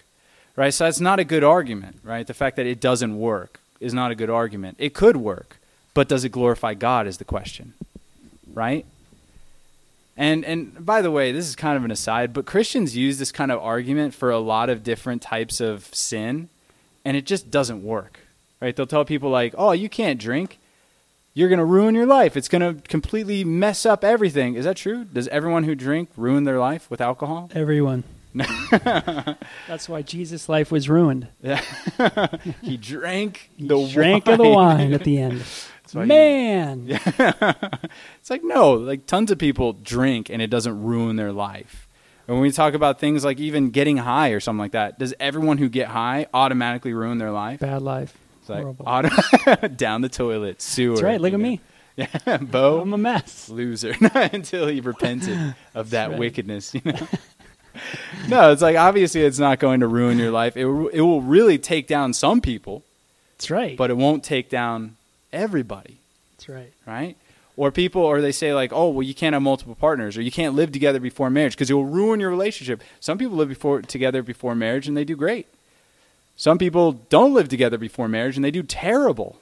[0.55, 0.73] right?
[0.73, 2.25] So that's not a good argument, right?
[2.25, 4.77] The fact that it doesn't work is not a good argument.
[4.79, 5.57] It could work,
[5.93, 7.73] but does it glorify God is the question,
[8.59, 8.85] right?
[10.17, 13.31] And and by the way, this is kind of an aside, but Christians use this
[13.31, 16.49] kind of argument for a lot of different types of sin,
[17.05, 18.19] and it just doesn't work.
[18.61, 18.75] Right?
[18.75, 20.59] They'll tell people like, "Oh, you can't drink."
[21.35, 22.35] you're going to ruin your life.
[22.35, 24.55] It's going to completely mess up everything.
[24.55, 25.05] Is that true?
[25.05, 27.49] Does everyone who drink ruin their life with alcohol?
[27.55, 28.03] Everyone.
[28.33, 31.27] That's why Jesus' life was ruined.
[32.61, 34.33] He drank he the drank wine.
[34.33, 35.43] of the wine at the end.
[35.95, 36.87] Man.
[36.87, 37.53] He, yeah.
[38.19, 41.87] it's like no, like tons of people drink and it doesn't ruin their life.
[42.27, 45.15] And when we talk about things like even getting high or something like that, does
[45.19, 47.59] everyone who get high automatically ruin their life?
[47.59, 48.15] Bad life.
[48.41, 50.95] It's like auto- down the toilet, sewer.
[50.95, 51.19] That's right.
[51.19, 51.59] Look at me.
[51.95, 52.81] Yeah, Bo.
[52.81, 53.49] I'm a mess.
[53.49, 56.19] Loser Not until he repented of that right.
[56.19, 56.75] wickedness.
[56.75, 57.07] You know.
[58.27, 60.55] no, it's like obviously it's not going to ruin your life.
[60.55, 62.83] It it will really take down some people.
[63.37, 63.75] That's right.
[63.75, 64.97] But it won't take down
[65.31, 65.97] everybody.
[66.31, 66.73] That's right.
[66.85, 67.17] Right?
[67.57, 70.31] Or people, or they say like, oh, well, you can't have multiple partners, or you
[70.31, 72.81] can't live together before marriage because it will ruin your relationship.
[73.01, 75.45] Some people live before together before marriage and they do great.
[76.37, 79.37] Some people don't live together before marriage and they do terrible.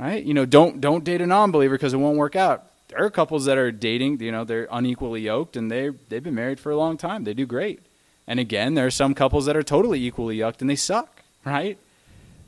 [0.00, 0.24] Right?
[0.24, 2.66] You know, don't don't date a non-believer because it won't work out.
[2.88, 6.34] There are couples that are dating, you know, they're unequally yoked and they they've been
[6.34, 7.22] married for a long time.
[7.22, 7.80] They do great.
[8.26, 11.78] And again, there are some couples that are totally equally yoked and they suck, right?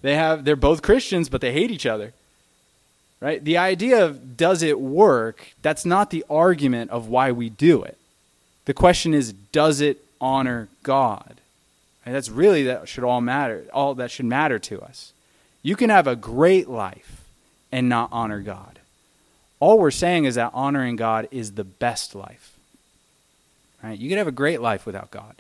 [0.03, 2.13] They have they're both Christians but they hate each other.
[3.21, 3.43] Right?
[3.43, 7.99] The idea of does it work, that's not the argument of why we do it.
[8.65, 11.41] The question is does it honor God?
[12.07, 13.65] And that's really that should all matter.
[13.73, 15.13] All that should matter to us.
[15.63, 17.25] You can have a great life
[17.73, 18.79] and not honor God.
[19.61, 22.57] All we're saying is that honoring God is the best life.
[23.83, 23.99] Right?
[23.99, 25.37] You can have a great life without God,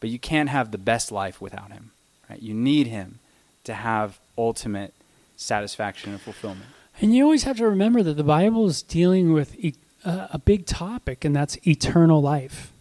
[0.00, 1.90] but you can't have the best life without him.
[2.28, 2.40] Right?
[2.40, 3.18] You need him
[3.64, 4.94] to have ultimate
[5.36, 6.70] satisfaction and fulfillment.
[7.00, 9.56] And you always have to remember that the Bible is dealing with
[10.04, 12.72] a big topic, and that's eternal life.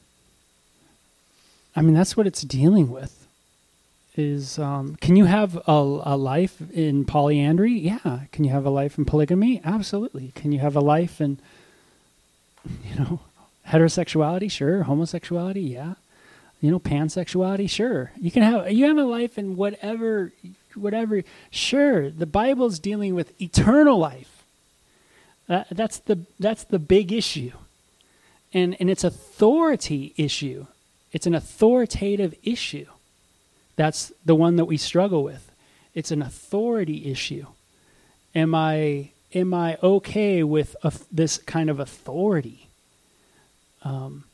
[1.76, 3.20] I mean, that's what it's dealing with
[4.20, 7.74] is um, can you have a, a life in polyandry?
[7.74, 8.22] Yeah.
[8.32, 9.62] Can you have a life in polygamy?
[9.64, 10.34] Absolutely.
[10.36, 11.40] Can you have a life in,
[12.84, 13.20] you know,
[13.68, 14.52] heterosexuality?
[14.52, 14.84] Sure.
[14.84, 15.62] Homosexuality?
[15.62, 15.94] Yeah.
[16.62, 17.70] You know, pansexuality?
[17.70, 18.12] Sure.
[18.20, 20.34] You can have you have a life in whatever,
[20.76, 21.24] whatever.
[21.50, 22.10] Sure.
[22.10, 24.44] The Bible's dealing with eternal life.
[25.48, 27.54] That, that's the that's the big issue,
[28.54, 30.68] and and it's authority issue.
[31.12, 32.86] It's an authoritative issue.
[33.76, 35.50] That's the one that we struggle with.
[35.96, 37.48] It's an authority issue.
[38.36, 42.68] Am I am I okay with a, this kind of authority?
[43.84, 44.26] Um,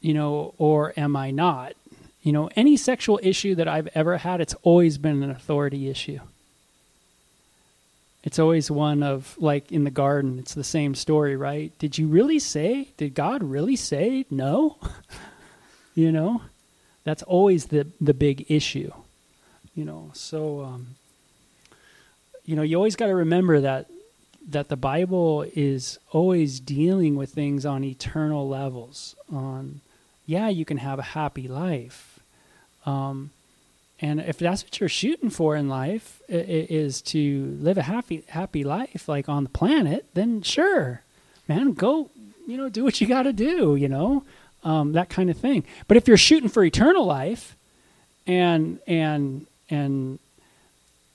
[0.00, 1.74] you know, or am I not?
[2.22, 6.20] You know, any sexual issue that I've ever had, it's always been an authority issue.
[8.24, 11.72] It's always one of, like in the garden, it's the same story, right?
[11.78, 12.88] Did you really say?
[12.96, 14.78] Did God really say no?
[15.94, 16.42] you know?
[17.06, 18.90] That's always the the big issue,
[19.76, 20.10] you know.
[20.12, 20.96] So, um,
[22.44, 23.86] you know, you always got to remember that
[24.48, 29.14] that the Bible is always dealing with things on eternal levels.
[29.32, 29.80] On,
[30.26, 32.20] yeah, you can have a happy life,
[32.84, 33.30] um,
[34.00, 38.64] and if that's what you're shooting for in life, is to live a happy happy
[38.64, 41.02] life, like on the planet, then sure,
[41.48, 42.10] man, go,
[42.46, 44.24] you know, do what you got to do, you know,
[44.64, 45.64] um, that kind of thing.
[45.88, 47.56] But if you're shooting for eternal life,
[48.26, 50.18] and and and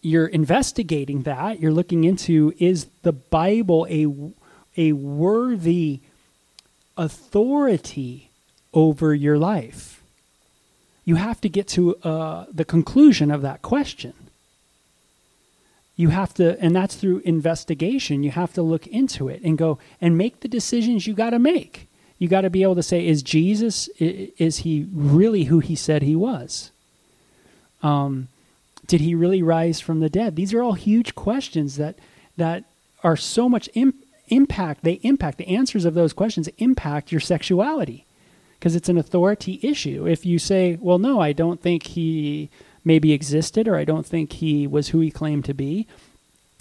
[0.02, 1.60] you're investigating that.
[1.60, 4.08] You're looking into is the Bible a
[4.78, 6.00] a worthy
[6.98, 8.31] authority
[8.74, 10.02] over your life?
[11.04, 14.14] You have to get to uh, the conclusion of that question.
[15.96, 18.24] You have to, and that's through investigation.
[18.24, 21.40] You have to look into it and go and make the decisions you got to
[21.40, 21.88] make.
[22.18, 26.02] You got to be able to say, is Jesus, is he really who he said
[26.02, 26.72] he was?
[27.84, 28.28] Um,
[28.86, 30.36] did he really rise from the dead?
[30.36, 31.96] These are all huge questions that
[32.38, 32.64] that
[33.04, 33.94] are so much Im-
[34.28, 34.84] impact.
[34.84, 38.06] They impact the answers of those questions impact your sexuality
[38.62, 40.08] because it's an authority issue.
[40.08, 42.52] If you say, "Well, no, I don't think he
[42.86, 45.88] maybe existed, or I don't think he was who he claimed to be,"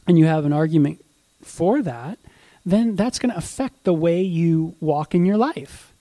[0.07, 1.05] and you have an argument
[1.43, 2.19] for that,
[2.65, 5.93] then that's going to affect the way you walk in your life,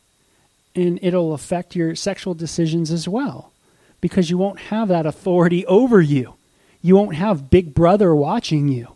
[0.73, 3.51] and it'll affect your sexual decisions as well
[3.99, 6.35] because you won't have that authority over you.
[6.81, 8.87] You won't have Big Brother watching you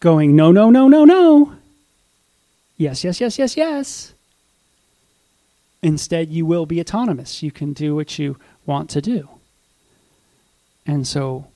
[0.00, 1.52] going, no, no, no, no, no.
[2.78, 4.14] Yes, yes, yes, yes, yes.
[5.82, 7.42] Instead, you will be autonomous.
[7.42, 9.28] You can do what you want to do.
[10.86, 11.46] And so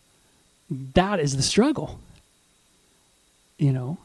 [0.95, 2.01] that is the struggle.
[3.59, 3.99] You know,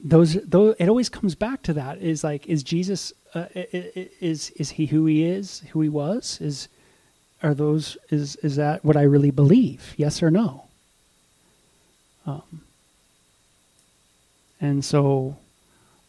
[0.00, 4.70] those, those it always comes back to that is like is Jesus uh, is is
[4.70, 6.40] he who he is, who he was?
[6.40, 6.68] Is
[7.42, 9.94] are those is is that what I really believe?
[9.96, 10.64] Yes or no?
[12.26, 12.62] Um,
[14.60, 15.36] and so,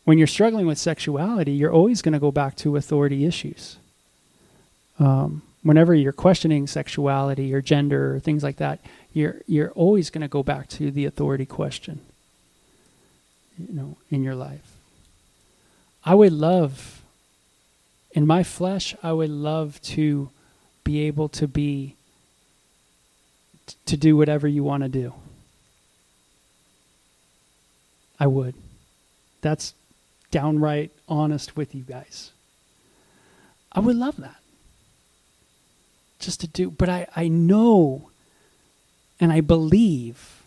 [0.09, 3.77] when you're struggling with sexuality, you're always going to go back to authority issues.
[4.97, 8.79] Um, whenever you're questioning sexuality or gender or things like that,
[9.13, 11.99] you're you're always going to go back to the authority question.
[13.59, 14.77] You know, in your life.
[16.03, 17.03] I would love,
[18.09, 20.31] in my flesh, I would love to
[20.83, 21.93] be able to be
[23.85, 25.13] to do whatever you want to do.
[28.19, 28.55] I would.
[29.41, 29.75] That's
[30.31, 32.31] downright honest with you guys.
[33.71, 34.37] I would love that.
[36.19, 38.09] Just to do, but I, I know
[39.19, 40.43] and I believe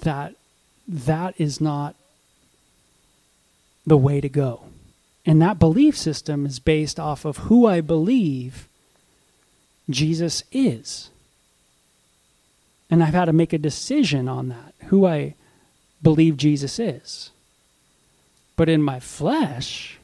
[0.00, 0.34] that
[0.88, 1.94] that is not
[3.86, 4.62] the way to go.
[5.24, 8.68] And that belief system is based off of who I believe
[9.90, 11.10] Jesus is.
[12.90, 15.34] And I've had to make a decision on that, who I
[16.02, 17.30] believe Jesus is.
[18.56, 19.98] But in my flesh,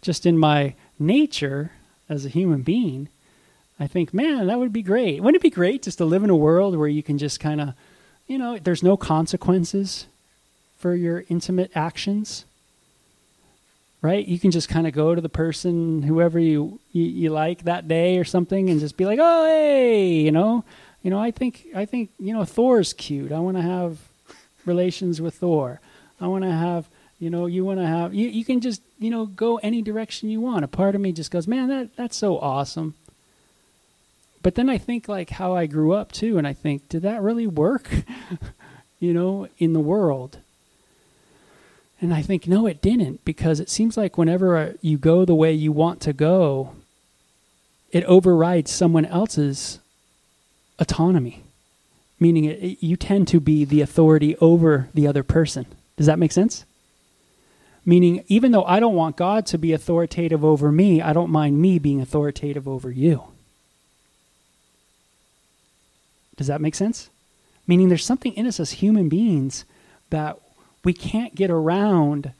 [0.00, 1.72] just in my nature
[2.08, 3.08] as a human being,
[3.78, 5.22] I think, man, that would be great.
[5.22, 7.60] Wouldn't it be great just to live in a world where you can just kind
[7.60, 7.74] of,
[8.26, 10.06] you know, there's no consequences
[10.78, 12.44] for your intimate actions?
[14.02, 14.26] right?
[14.26, 17.86] You can just kind of go to the person, whoever you, you, you like that
[17.86, 20.64] day or something, and just be like, "Oh, hey, you know,
[21.02, 23.32] you know, I think I think you know Thor's cute.
[23.32, 23.98] I want to have
[24.66, 25.80] relations with Thor.
[26.20, 26.88] I want to have."
[27.22, 30.28] You know, you want to have you, you can just you know go any direction
[30.28, 30.64] you want.
[30.64, 32.94] A part of me just goes, man, that that's so awesome.
[34.42, 37.22] But then I think like how I grew up too, and I think, did that
[37.22, 37.88] really work?
[38.98, 40.38] you know, in the world,
[42.00, 45.36] and I think, no, it didn't, because it seems like whenever uh, you go the
[45.36, 46.72] way you want to go,
[47.92, 49.78] it overrides someone else's
[50.80, 51.44] autonomy,
[52.18, 55.66] meaning it, it, you tend to be the authority over the other person.
[55.96, 56.64] Does that make sense?
[57.84, 61.60] Meaning, even though I don't want God to be authoritative over me, I don't mind
[61.60, 63.24] me being authoritative over you.
[66.36, 67.10] Does that make sense?
[67.66, 69.64] Meaning, there's something in us as human beings
[70.10, 70.38] that
[70.84, 72.32] we can't get around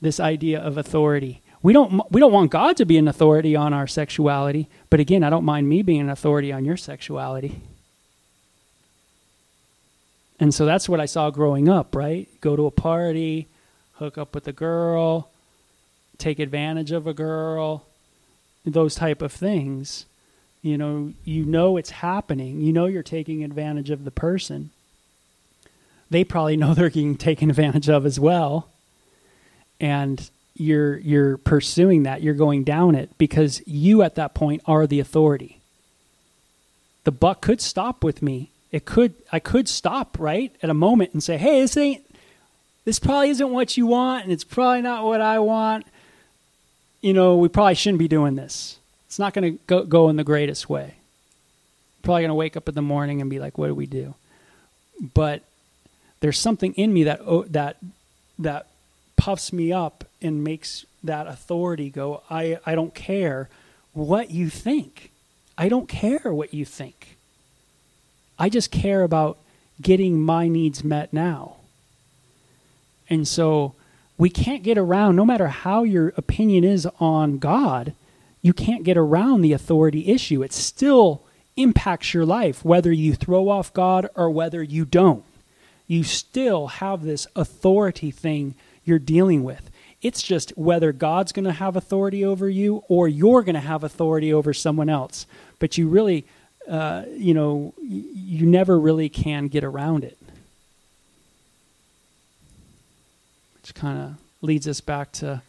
[0.00, 1.42] this idea of authority.
[1.62, 5.22] We don't we don't want God to be an authority on our sexuality, but again,
[5.22, 7.60] I don't mind me being an authority on your sexuality.
[10.38, 12.28] And so that's what I saw growing up, right?
[12.40, 13.46] Go to a party,
[14.00, 15.30] hook up with a girl,
[16.18, 17.86] take advantage of a girl,
[18.64, 20.06] those type of things.
[20.62, 22.60] You know, you know it's happening.
[22.60, 24.70] You know you're taking advantage of the person
[26.10, 28.68] they probably know they're getting taken advantage of as well.
[29.80, 34.86] And you're you're pursuing that, you're going down it because you at that point are
[34.86, 35.60] the authority.
[37.04, 41.14] The buck could stop with me It could I could stop right at a moment
[41.14, 42.04] and say, "Hey, this ain't
[42.84, 45.86] this probably isn't what you want and it's probably not what I want."
[47.00, 48.78] You know, we probably shouldn't be doing this.
[49.06, 50.94] It's not going to go, in the greatest way.
[52.02, 54.14] Probably going to wake up in the morning and be like, "What do we do?"
[55.14, 55.42] But
[56.20, 57.76] there's something in me that oh, that
[58.38, 58.66] that
[59.20, 63.48] puffs me up and makes that authority go, I, I don't care
[63.92, 65.10] what you think.
[65.56, 67.16] I don't care what you think.
[68.38, 69.38] I just care about
[69.80, 71.56] getting my needs met now.
[73.10, 73.74] And so
[74.16, 77.92] we can't get around, no matter how your opinion is on God,
[78.40, 80.42] you can't get around the authority issue.
[80.42, 81.22] It still
[81.56, 85.24] impacts your life, whether you throw off God or whether you don't.
[85.86, 88.54] You still have this authority thing
[88.84, 89.70] you're dealing with.
[90.00, 93.84] It's just whether God's going to have authority over you or you're going to have
[93.84, 95.26] authority over someone else.
[95.58, 96.26] But you really,
[96.68, 100.16] uh, you know, you never really can get around it.
[103.70, 105.42] Which kind of leads us back to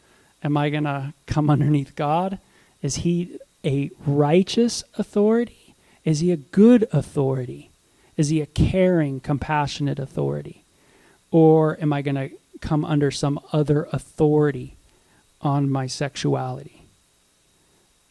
[0.44, 2.38] am I going to come underneath God?
[2.84, 5.74] Is he a righteous authority?
[6.06, 7.72] Is he a good authority?
[8.18, 10.64] Is he a caring, compassionate authority?
[11.32, 14.76] Or am I going to come under some other authority
[15.42, 16.84] on my sexuality.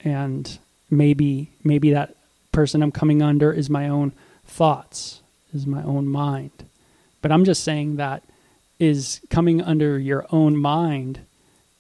[0.01, 0.59] And
[0.91, 2.17] maybe maybe that
[2.51, 4.11] person I'm coming under is my own
[4.45, 5.21] thoughts,
[5.55, 6.51] is my own mind.
[7.23, 8.25] But I'm just saying that
[8.81, 11.21] is coming under your own mind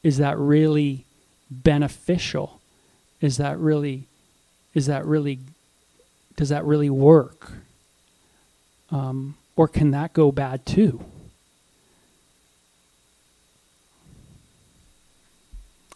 [0.03, 1.05] is that really
[1.51, 2.61] beneficial?
[3.20, 4.05] Is that really
[4.74, 5.40] is that really
[6.36, 7.53] does that really work?
[8.90, 11.05] Um, or can that go bad too?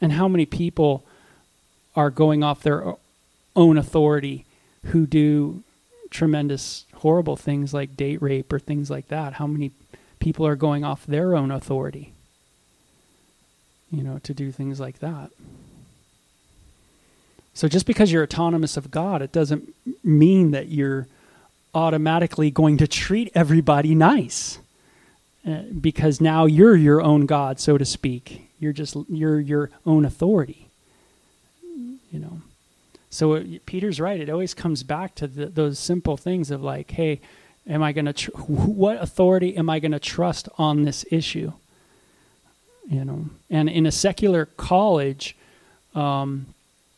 [0.00, 1.05] And how many people
[1.96, 2.94] are going off their
[3.57, 4.44] own authority
[4.86, 5.62] who do
[6.11, 9.34] tremendous, horrible things like date rape or things like that?
[9.34, 9.70] How many
[10.25, 12.14] people are going off their own authority,
[13.91, 15.31] you know, to do things like that?
[17.53, 21.07] So just because you're autonomous of God, it doesn't mean that you're
[21.75, 24.59] automatically going to treat everybody nice.
[25.47, 28.49] Uh, because now you're your own God, so to speak.
[28.59, 30.68] You're just you're your own authority.
[32.11, 32.41] You know.
[33.11, 34.18] So it, Peter's right.
[34.18, 37.20] It always comes back to the, those simple things of like, hey,
[37.67, 41.53] am I going to tr- what authority am I going to trust on this issue?
[42.89, 43.27] You know.
[43.51, 45.37] And in a secular college,
[45.95, 46.47] um,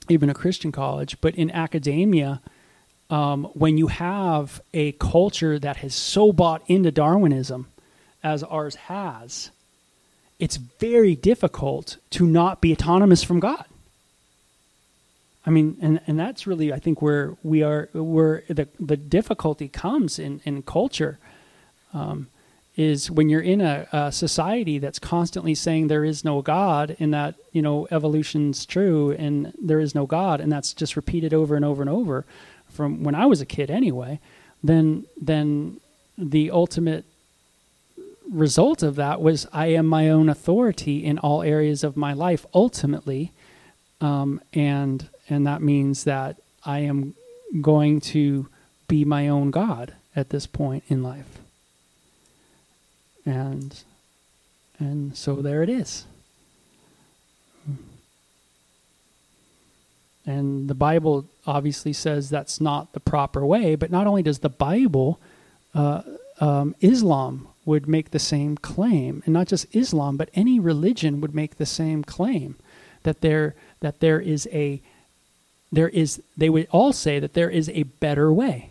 [0.09, 2.41] even a Christian college, but in academia,
[3.11, 7.69] um, when you have a culture that has so bought into Darwinism
[8.23, 9.51] as ours has,
[10.39, 13.65] it's very difficult to not be autonomous from God.
[15.47, 19.69] I mean, and, and that's really, I think, where we are, where the, the difficulty
[19.69, 21.19] comes in, in culture
[21.95, 22.27] um,
[22.77, 27.15] is when you're in a, a, society that's constantly saying there is no God and
[27.15, 31.55] that, you know, evolution's true and there is no God, and that's just repeated over
[31.55, 32.27] and over and over
[32.69, 34.21] from when I was a kid anyway,
[34.63, 35.81] then, then
[36.19, 37.05] the ultimate
[38.31, 42.45] result of that was I am my own authority in all areas of my life
[42.53, 43.33] ultimately,
[44.01, 47.15] um, and and that means that I am
[47.61, 48.49] going to
[48.89, 51.39] be my own God at this point in life.
[53.25, 53.83] And
[54.79, 56.05] and so there it is.
[60.27, 64.49] And the Bible obviously says that's not the proper way, but not only does the
[64.49, 65.21] Bible,
[65.73, 66.03] uh,
[66.41, 71.35] um, Islam would make the same claim, and not just Islam, but any religion would
[71.35, 72.57] make the same claim
[73.05, 74.83] that there that there is a
[75.73, 78.71] there is they would all say that there is a better way.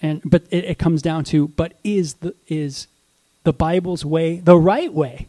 [0.00, 2.86] And but it, it comes down to but is the is
[3.44, 5.28] the Bible's way the right way?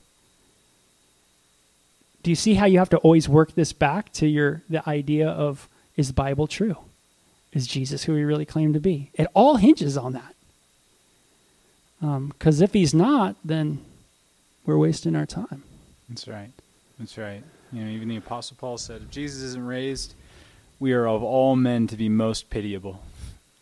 [2.21, 5.29] Do you see how you have to always work this back to your the idea
[5.29, 6.77] of is the Bible true?
[7.51, 9.11] Is Jesus who he really claimed to be?
[9.13, 10.33] It all hinges on that.
[11.99, 13.85] Because um, if he's not, then
[14.65, 15.63] we're wasting our time.
[16.09, 16.49] That's right.
[16.99, 17.43] That's right.
[17.73, 20.13] You know, even the Apostle Paul said, if Jesus isn't raised,
[20.79, 23.01] we are of all men to be most pitiable.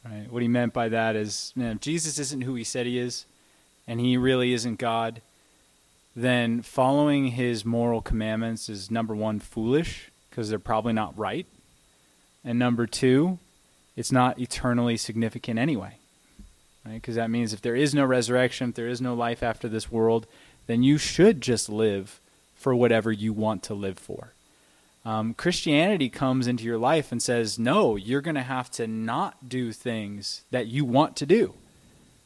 [0.06, 0.28] Right?
[0.30, 3.26] What he meant by that is, man, if Jesus isn't who he said he is,
[3.88, 5.22] and he really isn't God,
[6.16, 11.46] then following his moral commandments is number one, foolish, because they're probably not right.
[12.44, 13.40] And number two,
[13.96, 15.98] it's not eternally significant anyway
[16.86, 16.96] right?
[16.96, 19.92] Because that means if there is no resurrection, if there is no life after this
[19.92, 20.28] world,
[20.68, 22.20] then you should just live
[22.62, 24.34] for whatever you want to live for.
[25.04, 29.50] Um, Christianity comes into your life and says, no, you're going to have to not
[29.50, 31.56] do things that you want to do.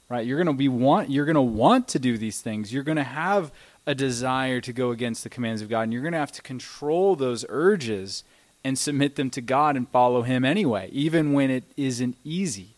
[0.10, 0.26] Right?
[0.26, 2.72] You're going to be want you're going to want to do these things.
[2.72, 3.52] You're going to have
[3.88, 6.42] a desire to go against the commands of God, and you're going to have to
[6.42, 8.24] control those urges
[8.64, 12.70] and submit them to God and follow Him anyway, even when it isn't easy.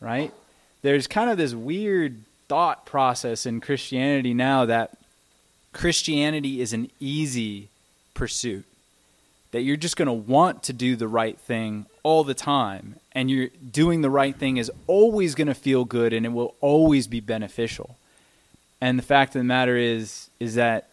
[0.00, 0.32] Right?
[0.80, 4.96] There's kind of this weird thought process in Christianity now that
[5.72, 7.68] Christianity is an easy
[8.14, 8.64] pursuit.
[9.52, 13.30] That you're just going to want to do the right thing all the time, and
[13.30, 17.06] you're doing the right thing is always going to feel good and it will always
[17.06, 17.96] be beneficial.
[18.80, 20.88] And the fact of the matter is is that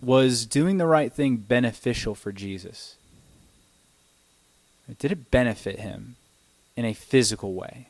[0.00, 2.96] was doing the right thing beneficial for Jesus?
[4.98, 6.16] Did it benefit him
[6.76, 7.88] in a physical way?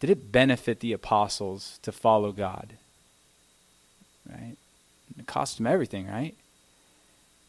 [0.00, 2.74] Did it benefit the apostles to follow God?
[4.32, 4.56] Right?
[5.18, 6.34] It cost him everything, right?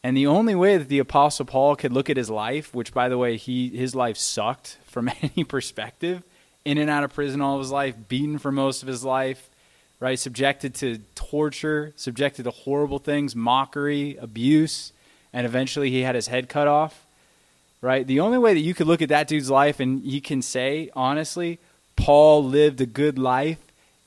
[0.02, 3.08] And the only way that the apostle Paul could look at his life, which by
[3.08, 6.22] the way, he his life sucked from any perspective,
[6.64, 9.48] in and out of prison all of his life, beaten for most of his life,
[10.00, 10.18] right?
[10.18, 14.92] Subjected to torture, subjected to horrible things, mockery, abuse,
[15.32, 17.06] and eventually he had his head cut off,
[17.80, 18.06] right?
[18.06, 20.90] The only way that you could look at that dude's life and you can say,
[20.94, 21.58] honestly,
[21.96, 23.58] Paul lived a good life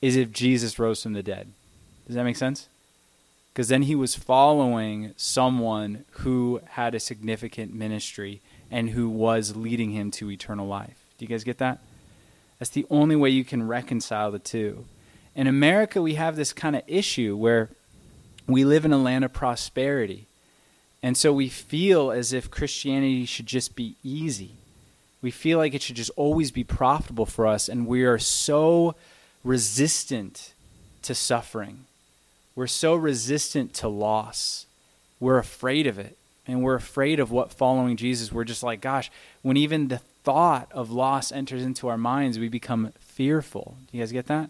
[0.01, 1.51] is if Jesus rose from the dead.
[2.07, 2.67] Does that make sense?
[3.53, 8.41] Because then he was following someone who had a significant ministry
[8.71, 11.05] and who was leading him to eternal life.
[11.17, 11.79] Do you guys get that?
[12.59, 14.85] That's the only way you can reconcile the two
[15.37, 17.69] in America, we have this kind of issue where
[18.47, 20.25] we live in a land of prosperity.
[21.03, 24.53] And so we feel as if Christianity should just be easy.
[25.21, 27.69] We feel like it should just always be profitable for us.
[27.69, 28.95] And we are so
[29.43, 30.53] resistant
[31.03, 31.85] to suffering.
[32.57, 34.65] We're so resistant to loss.
[35.19, 36.17] We're afraid of it.
[36.47, 38.31] And we're afraid of what following Jesus.
[38.31, 39.11] We're just like, gosh,
[39.43, 43.77] when even the thought of loss enters into our minds, we become fearful.
[43.91, 44.49] Do you guys get that?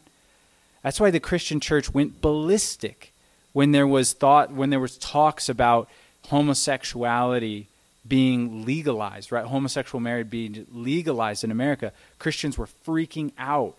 [0.83, 3.11] That's why the Christian church went ballistic
[3.51, 5.89] when there was thought when there was talks about
[6.29, 7.67] homosexuality
[8.07, 9.43] being legalized, right?
[9.43, 11.91] Homosexual marriage being legalized in America.
[12.19, 13.75] Christians were freaking out.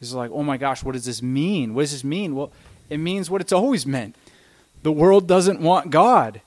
[0.00, 1.74] It's like, oh my gosh, what does this mean?
[1.74, 2.36] What does this mean?
[2.36, 2.52] Well,
[2.90, 4.14] it means what it's always meant.
[4.82, 6.40] The world doesn't want God,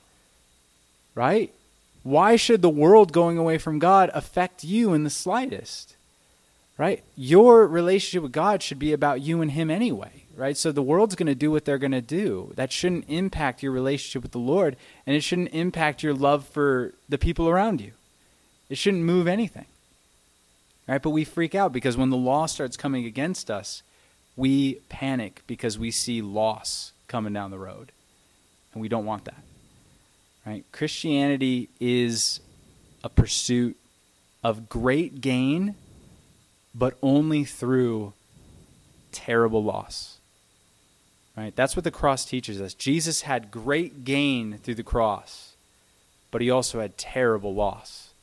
[1.14, 1.54] right?
[2.04, 5.96] Why should the world going away from God affect you in the slightest?
[6.78, 7.04] right?
[7.16, 10.58] Your relationship with God should be about you and Him anyway, right?
[10.58, 12.52] So the world's going to do what they're going to do.
[12.56, 14.76] That shouldn't impact your relationship with the Lord,
[15.06, 17.92] and it shouldn't impact your love for the people around you.
[18.70, 19.66] It shouldn't move anything,
[20.88, 21.02] right?
[21.02, 23.84] But we freak out because when the law starts coming against us,
[24.36, 27.92] we panic because we see loss coming down the road,
[28.74, 29.44] and we don't want that,
[30.46, 30.64] right?
[30.72, 32.40] Christianity is
[33.04, 33.78] a pursuit
[34.44, 35.76] of great gain
[36.76, 38.14] but only through
[39.14, 40.18] terrible loss.
[41.38, 41.56] Right?
[41.56, 42.74] That's what the cross teaches us.
[42.74, 45.56] Jesus had great gain through the cross,
[46.32, 48.14] but he also had terrible loss.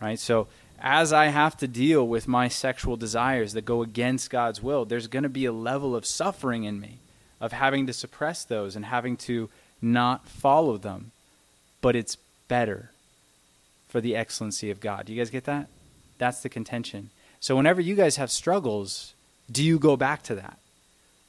[0.00, 0.18] Right?
[0.18, 0.48] So
[0.78, 5.06] as I have to deal with my sexual desires that go against God's will, there's
[5.06, 6.98] going to be a level of suffering in me
[7.40, 9.48] of having to suppress those and having to
[9.80, 11.12] not follow them.
[11.80, 12.16] But it's
[12.48, 12.90] better
[13.88, 15.06] for the excellency of God.
[15.06, 15.68] Do you guys get that?
[16.18, 17.10] That's the contention.
[17.40, 19.14] So whenever you guys have struggles,
[19.50, 20.58] do you go back to that?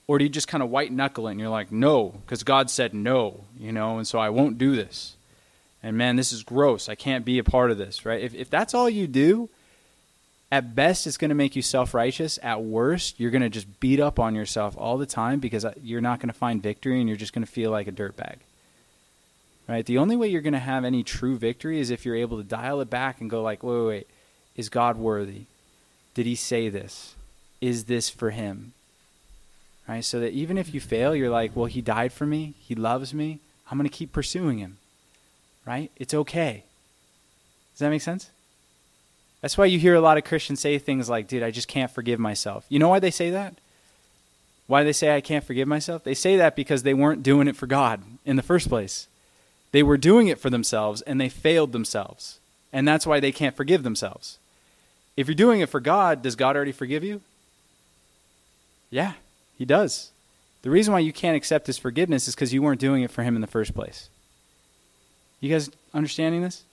[0.08, 2.70] Or do you just kind of white knuckle it and you're like, no, because God
[2.70, 5.17] said no, you know, and so I won't do this.
[5.88, 6.90] And man, this is gross.
[6.90, 8.22] I can't be a part of this, right?
[8.22, 9.50] If, if that's all you do,
[10.52, 12.40] at best it's going to make you self-righteous.
[12.44, 15.74] At worst, you're going to just beat up on yourself all the time because uh,
[15.82, 18.36] you're not going to find victory and you're just going to feel like a dirtbag.
[19.70, 19.86] Right?
[19.86, 22.44] The only way you're going to have any true victory is if you're able to
[22.44, 24.08] dial it back and go like, wait, wait, wait.
[24.58, 25.46] Is God worthy?
[26.18, 27.14] did he say this?
[27.62, 28.74] Is this for him?
[29.88, 30.04] Right?
[30.04, 32.56] So that even if you fail, you're like, well, he died for me.
[32.60, 33.40] He loves me.
[33.70, 34.80] I'm going to keep pursuing him.
[35.68, 35.92] Right?
[35.98, 36.64] It's okay.
[37.74, 38.30] Does that make sense?
[39.42, 41.92] That's why you hear a lot of Christians say things like, dude, I just can't
[41.92, 42.66] forgive myself.
[42.70, 43.56] You know why they say that?
[44.66, 46.04] Why they say I can't forgive myself?
[46.06, 49.08] They say that because they weren't doing it for God in the first place.
[49.74, 52.40] They were doing it for themselves and they failed themselves.
[52.72, 54.40] And that's why they can't forgive themselves.
[55.18, 57.22] If you're doing it for God, does God already forgive you?
[58.90, 59.14] Yeah,
[59.58, 60.12] He does.
[60.62, 63.24] The reason why you can't accept His forgiveness is because you weren't doing it for
[63.24, 64.10] Him in the first place.
[65.40, 66.64] You guys understanding this?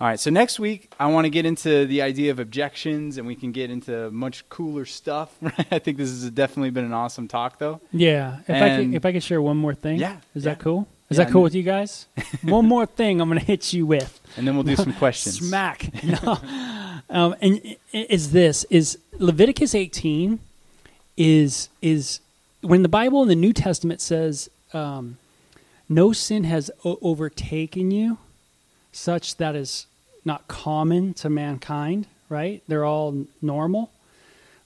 [0.00, 3.26] All right, so next week I want to get into the idea of objections and
[3.26, 5.30] we can get into much cooler stuff.
[5.70, 7.80] I think this has definitely been an awesome talk though.
[7.92, 8.38] Yeah.
[8.40, 9.98] If And- I could if I could share one more thing.
[9.98, 10.54] Yeah, Is yeah.
[10.54, 10.88] that cool?
[11.10, 12.06] Is Yeah, that cool with you guys?
[12.42, 14.20] One more thing I'm going to hit you with.
[14.36, 15.40] And then we'll do some questions.
[15.40, 15.90] Smack.
[16.04, 16.38] No.
[17.10, 20.38] um, and is this is Leviticus 18
[21.16, 22.20] is is
[22.60, 25.18] when the Bible in the New Testament says um,
[25.90, 28.16] no sin has o- overtaken you,
[28.92, 29.86] such that is
[30.24, 32.06] not common to mankind.
[32.30, 32.62] Right?
[32.68, 33.90] They're all normal.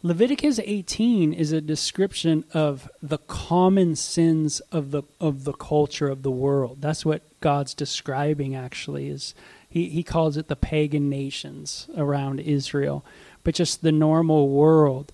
[0.02, 6.22] Leviticus 18 is a description of the common sins of the of the culture of
[6.22, 6.82] the world.
[6.82, 9.34] That's what God's describing actually is
[9.66, 13.02] he he calls it the pagan nations around Israel,
[13.42, 15.10] but just the normal world.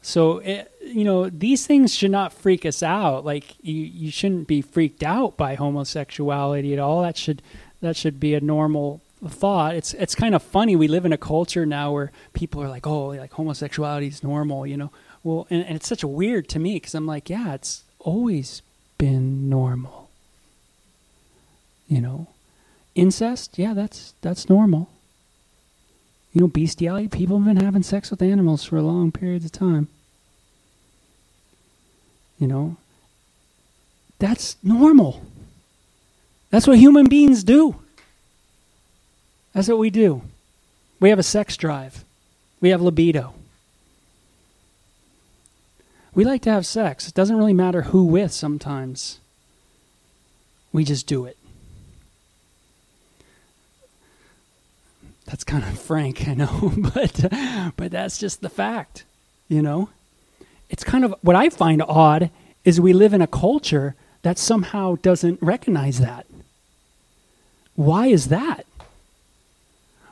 [0.00, 3.24] So it, you know these things should not freak us out.
[3.24, 7.02] Like you you shouldn't be freaked out by homosexuality at all.
[7.02, 7.42] That should
[7.80, 9.74] that should be a normal thought.
[9.74, 10.76] It's it's kind of funny.
[10.76, 14.66] We live in a culture now where people are like, oh, like homosexuality is normal,
[14.66, 14.90] you know.
[15.24, 18.62] Well, and, and it's such a weird to me because I'm like, yeah, it's always
[18.96, 20.10] been normal.
[21.88, 22.26] You know,
[22.94, 24.90] incest, yeah, that's that's normal.
[26.32, 29.88] You know, bestiality, people have been having sex with animals for long periods of time.
[32.38, 32.76] You know,
[34.18, 35.22] that's normal.
[36.50, 37.76] That's what human beings do.
[39.52, 40.22] That's what we do.
[41.00, 42.04] We have a sex drive.
[42.60, 43.34] We have libido.
[46.14, 47.06] We like to have sex.
[47.06, 49.20] It doesn't really matter who with sometimes.
[50.72, 51.36] We just do it.
[55.26, 57.24] That's kind of frank, I know, but
[57.76, 59.04] but that's just the fact,
[59.48, 59.90] you know.
[60.70, 62.30] It's kind of what I find odd
[62.64, 66.26] is we live in a culture that somehow doesn't recognize that.
[67.74, 68.66] Why is that?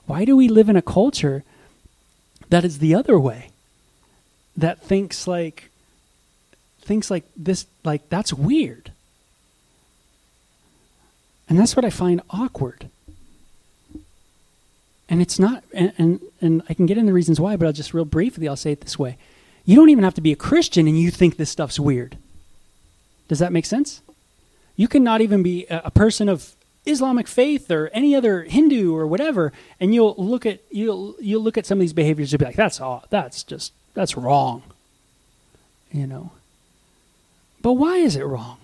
[0.07, 1.43] Why do we live in a culture
[2.49, 3.51] that is the other way?
[4.57, 5.71] That thinks like
[6.81, 8.93] thinks like this like that's weird.
[11.49, 12.89] And that's what I find awkward.
[15.09, 17.73] And it's not and, and and I can get into the reasons why, but I'll
[17.73, 19.19] just real briefly I'll say it this way.
[19.67, 22.17] You don't even have to be a Christian and you think this stuff's weird.
[23.29, 24.01] Does that make sense?
[24.77, 26.55] You can not even be a, a person of
[26.87, 31.59] Islamic faith or any other Hindu or whatever, and you'll look at you'll you'll look
[31.59, 34.63] at some of these behaviors and be like, that's all that's just that's wrong.
[35.91, 36.31] You know.
[37.61, 38.59] But why is it wrong?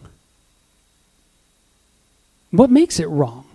[2.53, 3.47] What makes it wrong?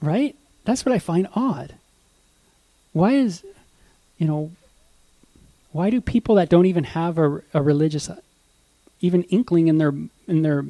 [0.00, 0.36] Right?
[0.64, 1.74] That's what I find odd.
[2.92, 3.44] Why is
[4.18, 4.50] you know
[5.72, 8.16] why do people that don't even have a, a religious uh,
[9.00, 9.92] even inkling in their
[10.26, 10.64] in their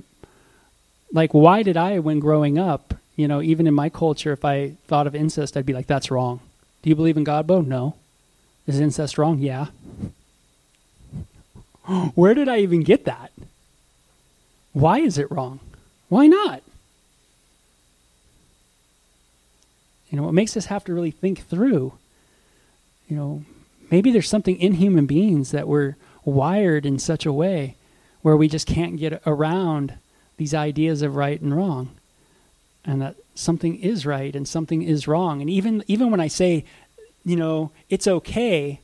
[1.13, 4.71] like why did i when growing up you know even in my culture if i
[4.87, 6.41] thought of incest i'd be like that's wrong.
[6.83, 7.61] Do you believe in god bo?
[7.61, 7.97] No.
[8.67, 9.39] Is incest wrong?
[9.39, 9.67] Yeah.
[12.15, 13.31] Where did i even get that?
[14.73, 15.61] Why is it wrong?
[16.09, 16.63] Why not?
[20.11, 21.95] You know what makes us have to really think through
[23.09, 23.45] you know
[23.91, 27.77] maybe there's something in human beings that we're wired in such a way
[28.23, 29.95] where we just can't get around
[30.37, 31.91] these ideas of right and wrong.
[32.85, 35.41] And that something is right and something is wrong.
[35.41, 36.65] And even even when i say
[37.25, 38.81] you know it's okay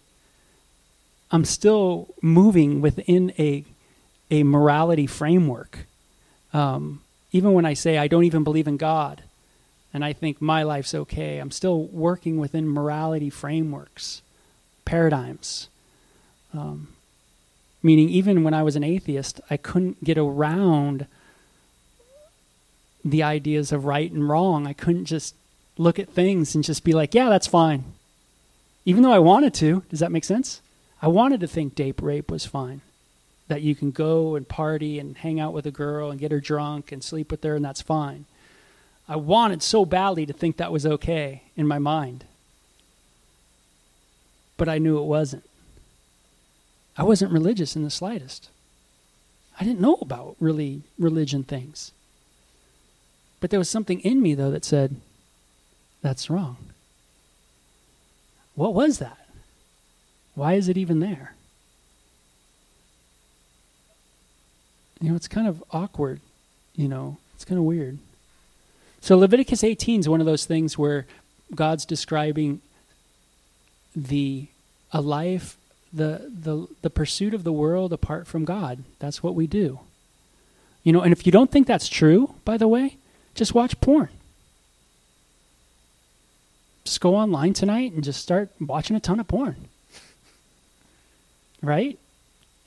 [1.31, 3.64] i'm still moving within a
[4.31, 5.87] a morality framework.
[6.53, 7.03] Um,
[7.33, 9.23] even when i say i don't even believe in god
[9.93, 14.22] and i think my life's okay i'm still working within morality frameworks
[14.84, 15.68] paradigms
[16.55, 16.88] um,
[17.82, 21.07] meaning even when i was an atheist i couldn't get around
[23.05, 24.66] the ideas of right and wrong.
[24.66, 25.34] I couldn't just
[25.78, 27.84] look at things and just be like, yeah, that's fine.
[28.84, 29.82] Even though I wanted to.
[29.88, 30.61] Does that make sense?
[31.01, 32.80] I wanted to think date rape was fine.
[33.49, 36.40] That you can go and party and hang out with a girl and get her
[36.40, 38.24] drunk and sleep with her, and that's fine.
[39.09, 42.24] I wanted so badly to think that was okay in my mind.
[44.57, 45.44] But I knew it wasn't.
[46.96, 48.48] I wasn't religious in the slightest.
[49.59, 51.92] I didn't know about really religion things.
[53.40, 54.96] But there was something in me, though, that said,
[56.00, 56.57] that's wrong.
[58.55, 59.26] What was that?
[60.34, 61.34] Why is it even there?
[65.00, 66.20] You know, it's kind of awkward.
[66.74, 67.98] You know, it's kind of weird.
[69.03, 71.07] So Leviticus 18 is one of those things where
[71.57, 72.61] God's describing
[73.96, 74.46] the
[74.92, 75.57] a life
[75.92, 78.84] the the the pursuit of the world apart from God.
[79.00, 79.80] That's what we do.
[80.84, 82.96] You know, and if you don't think that's true, by the way,
[83.34, 84.09] just watch porn.
[86.84, 89.57] Just go online tonight and just start watching a ton of porn.
[91.61, 91.98] Right?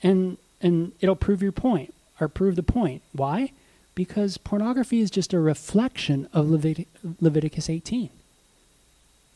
[0.02, 1.94] And and it'll prove your point.
[2.20, 3.02] or prove the point.
[3.12, 3.52] Why?
[3.96, 6.86] Because pornography is just a reflection of Levit-
[7.20, 8.10] Leviticus 18.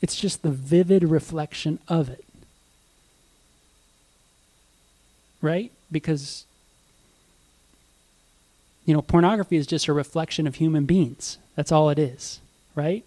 [0.03, 2.25] It's just the vivid reflection of it.
[5.41, 5.73] Right?
[5.91, 6.45] Because,
[8.85, 11.39] you know, pornography is just a reflection of human beings.
[11.57, 12.41] That's all it is.
[12.75, 13.03] Right?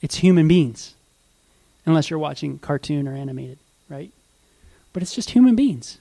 [0.00, 0.94] It's human beings.
[1.84, 3.58] Unless you're watching cartoon or animated,
[3.90, 4.10] right?
[4.94, 5.98] But it's just human beings.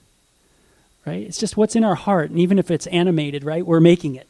[1.06, 1.28] Right?
[1.28, 2.30] It's just what's in our heart.
[2.30, 4.30] And even if it's animated, right, we're making it.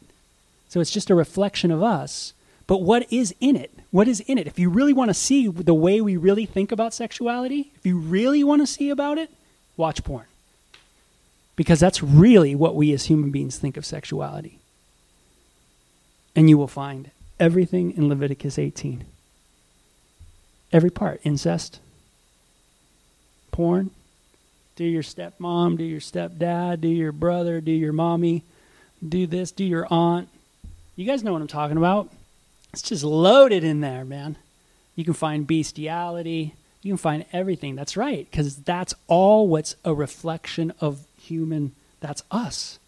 [0.74, 2.32] So it's just a reflection of us.
[2.66, 3.70] But what is in it?
[3.92, 4.48] What is in it?
[4.48, 7.96] If you really want to see the way we really think about sexuality, if you
[7.96, 9.30] really want to see about it,
[9.76, 10.24] watch porn.
[11.54, 14.58] Because that's really what we as human beings think of sexuality.
[16.34, 19.04] And you will find everything in Leviticus 18.
[20.72, 21.78] Every part incest,
[23.52, 23.92] porn,
[24.74, 28.42] do your stepmom, do your stepdad, do your brother, do your mommy,
[29.08, 30.28] do this, do your aunt.
[30.96, 32.10] You guys know what I'm talking about.
[32.72, 34.36] It's just loaded in there, man.
[34.96, 37.74] You can find bestiality, you can find everything.
[37.74, 42.78] That's right, because that's all what's a reflection of human, that's us.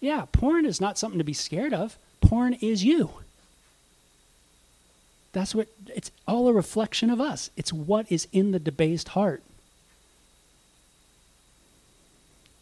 [0.00, 1.96] Yeah, porn is not something to be scared of.
[2.20, 3.10] Porn is you.
[5.32, 7.50] That's what it's all a reflection of us.
[7.56, 9.42] It's what is in the debased heart.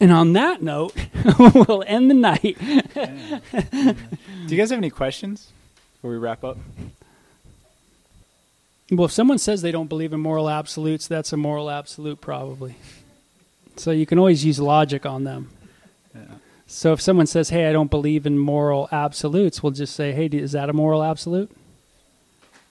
[0.03, 0.97] And on that note,
[1.39, 2.57] we'll end the night.
[2.59, 3.95] Do
[4.49, 5.53] you guys have any questions
[5.95, 6.59] before we wrap up?
[8.91, 12.75] Well, if someone says they don't believe in moral absolutes, that's a moral absolute, probably.
[13.77, 15.51] So you can always use logic on them.
[16.13, 16.23] Yeah.
[16.67, 20.27] So if someone says, "Hey, I don't believe in moral absolutes," we'll just say, "Hey,
[20.27, 21.49] is that a moral absolute?"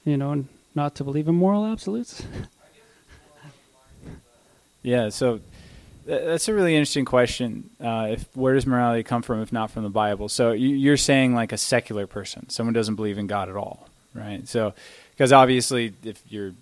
[0.04, 0.44] You know,
[0.76, 2.24] not to believe in moral absolutes.
[4.84, 5.40] Yeah, so
[6.20, 7.70] that's a really interesting question.
[7.80, 10.30] Uh, if where does morality come from, if not from the Bible?
[10.30, 13.88] So you, you're saying like a secular person, someone doesn't believe in God at all,
[14.14, 14.47] right?
[14.47, 14.74] So
[15.12, 16.53] because obviously, if you're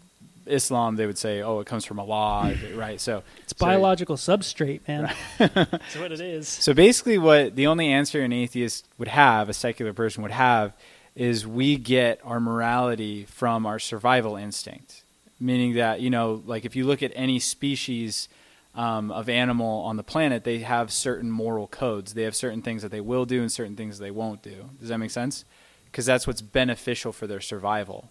[0.46, 3.00] Islam, they would say, "Oh, it comes from Allah," right?
[3.00, 5.14] So It's so- biological substrate, man.
[5.38, 6.48] That's what it is.
[6.48, 10.74] So basically, what the only answer an atheist would have, a secular person would have,
[11.16, 15.04] is we get our morality from our survival instinct.
[15.42, 18.28] Meaning that, you know, like if you look at any species
[18.76, 22.14] um, of animal on the planet, they have certain moral codes.
[22.14, 24.70] They have certain things that they will do and certain things they won't do.
[24.80, 25.44] Does that make sense?
[25.86, 28.10] Because that's what's beneficial for their survival.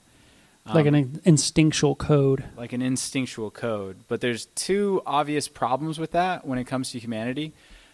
[0.66, 2.44] like Um, an instinctual code.
[2.56, 3.96] like an instinctual code.
[4.08, 7.52] But there's two obvious problems with that when it comes to humanity.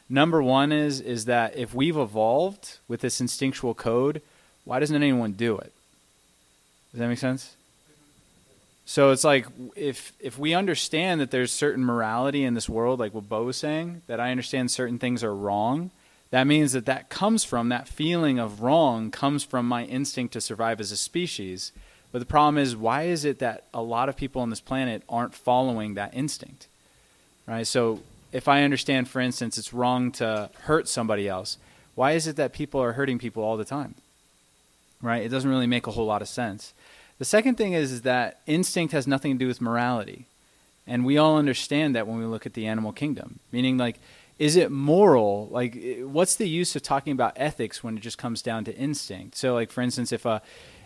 [0.08, 4.20] Number one is is that if we've evolved with this instinctual code,
[4.64, 5.72] why doesn't anyone do it?
[6.92, 7.54] Does that make sense?
[8.86, 13.14] So it's like if if we understand that there's certain morality in this world, like
[13.14, 15.90] what Bo was saying, that I understand certain things are wrong,
[16.30, 20.40] that means that that comes from that feeling of wrong comes from my instinct to
[20.40, 21.72] survive as a species.
[22.12, 25.02] But the problem is, why is it that a lot of people on this planet
[25.08, 26.68] aren't following that instinct?
[27.46, 27.66] Right?
[27.66, 31.56] So, if I understand, for instance, it's wrong to hurt somebody else,
[31.94, 33.94] why is it that people are hurting people all the time?
[35.00, 35.22] Right?
[35.22, 36.74] It doesn't really make a whole lot of sense.
[37.18, 40.26] The second thing is, is that instinct has nothing to do with morality.
[40.86, 43.38] And we all understand that when we look at the animal kingdom.
[43.52, 43.98] Meaning, like,
[44.38, 45.48] is it moral?
[45.50, 49.36] Like, what's the use of talking about ethics when it just comes down to instinct?
[49.36, 50.42] So, like, for instance, if a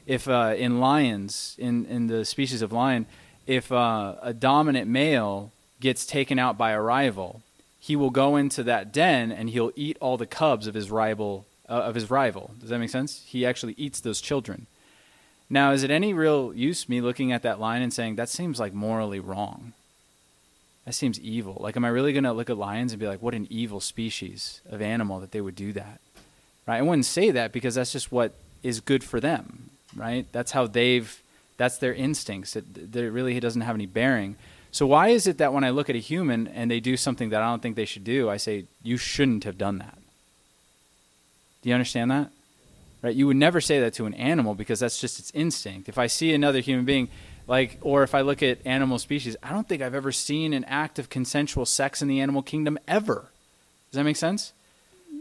[0.07, 3.05] if uh, in lions, in, in the species of lion,
[3.47, 7.43] if uh, a dominant male gets taken out by a rival,
[7.79, 11.45] he will go into that den and he'll eat all the cubs of his rival.
[11.69, 12.53] Uh, of his rival.
[12.61, 13.23] Does that make sense?
[13.27, 14.67] He actually eats those children.
[15.51, 18.61] Now, is it any real use me looking at that line and saying that seems
[18.61, 19.73] like morally wrong?
[20.85, 21.57] That seems evil.
[21.61, 23.81] Like, am I really going to look at lions and be like, what an evil
[23.81, 26.01] species of animal that they would do that?
[26.67, 26.79] Right?
[26.79, 28.33] I wouldn't say that because that's just what
[28.63, 30.27] is good for them, right?
[30.33, 31.23] That's how they've,
[31.57, 32.57] that's their instincts.
[32.57, 34.37] It, that it really doesn't have any bearing.
[34.71, 37.31] So, why is it that when I look at a human and they do something
[37.31, 39.99] that I don't think they should do, I say, you shouldn't have done that?
[41.63, 42.31] Do you understand that?
[43.01, 43.15] Right?
[43.15, 45.89] You would never say that to an animal because that's just its instinct.
[45.89, 47.09] If I see another human being,
[47.47, 50.65] like, or if I look at animal species, I don't think I've ever seen an
[50.65, 53.31] act of consensual sex in the animal kingdom ever.
[53.91, 54.53] Does that make sense?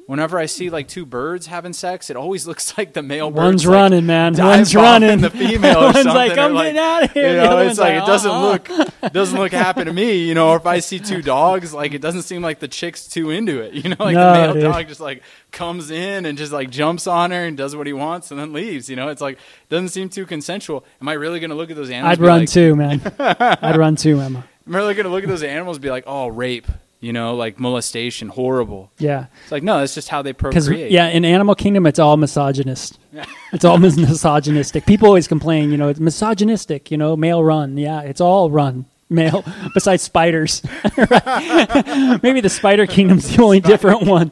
[0.07, 3.63] Whenever I see like two birds having sex, it always looks like the male One's
[3.63, 4.33] bird's like, running, man.
[4.37, 5.19] One's running.
[5.21, 6.13] the female or One's something.
[6.13, 7.27] like, I'm like, getting out of here.
[7.29, 8.69] You The know, other it's one's like, like, it doesn't look
[9.03, 10.49] it doesn't look happy to me, you know.
[10.51, 13.59] Or if I see two dogs, like it doesn't seem like the chick's too into
[13.61, 13.97] it, you know.
[13.99, 14.63] Like No, the male dude.
[14.63, 17.91] dog just like comes in and just like jumps on her and does what he
[17.93, 18.89] wants and then leaves.
[18.89, 19.37] You know, it's like
[19.69, 20.85] doesn't seem too consensual.
[21.01, 22.13] Am I really going to look at those animals?
[22.17, 23.01] I'd run like, too, man.
[23.19, 24.45] I'd run too, Emma.
[24.67, 26.67] I'm really going to look at those animals and be like, oh, rape.
[26.99, 28.91] You know, like molestation, horrible.
[28.97, 29.27] Yeah.
[29.43, 30.91] It's like no, that's just how they procreate.
[30.91, 32.97] yeah, in Animal Kingdom, it's all misogynist.
[33.53, 34.85] it's all mis- misogynistic.
[34.85, 36.89] People always complain, you know, it's misogynistic.
[36.89, 37.77] You know, male run.
[37.77, 39.43] Yeah, it's all run male.
[39.73, 40.61] besides spiders,
[40.97, 44.31] maybe the Spider Kingdom's the only different one,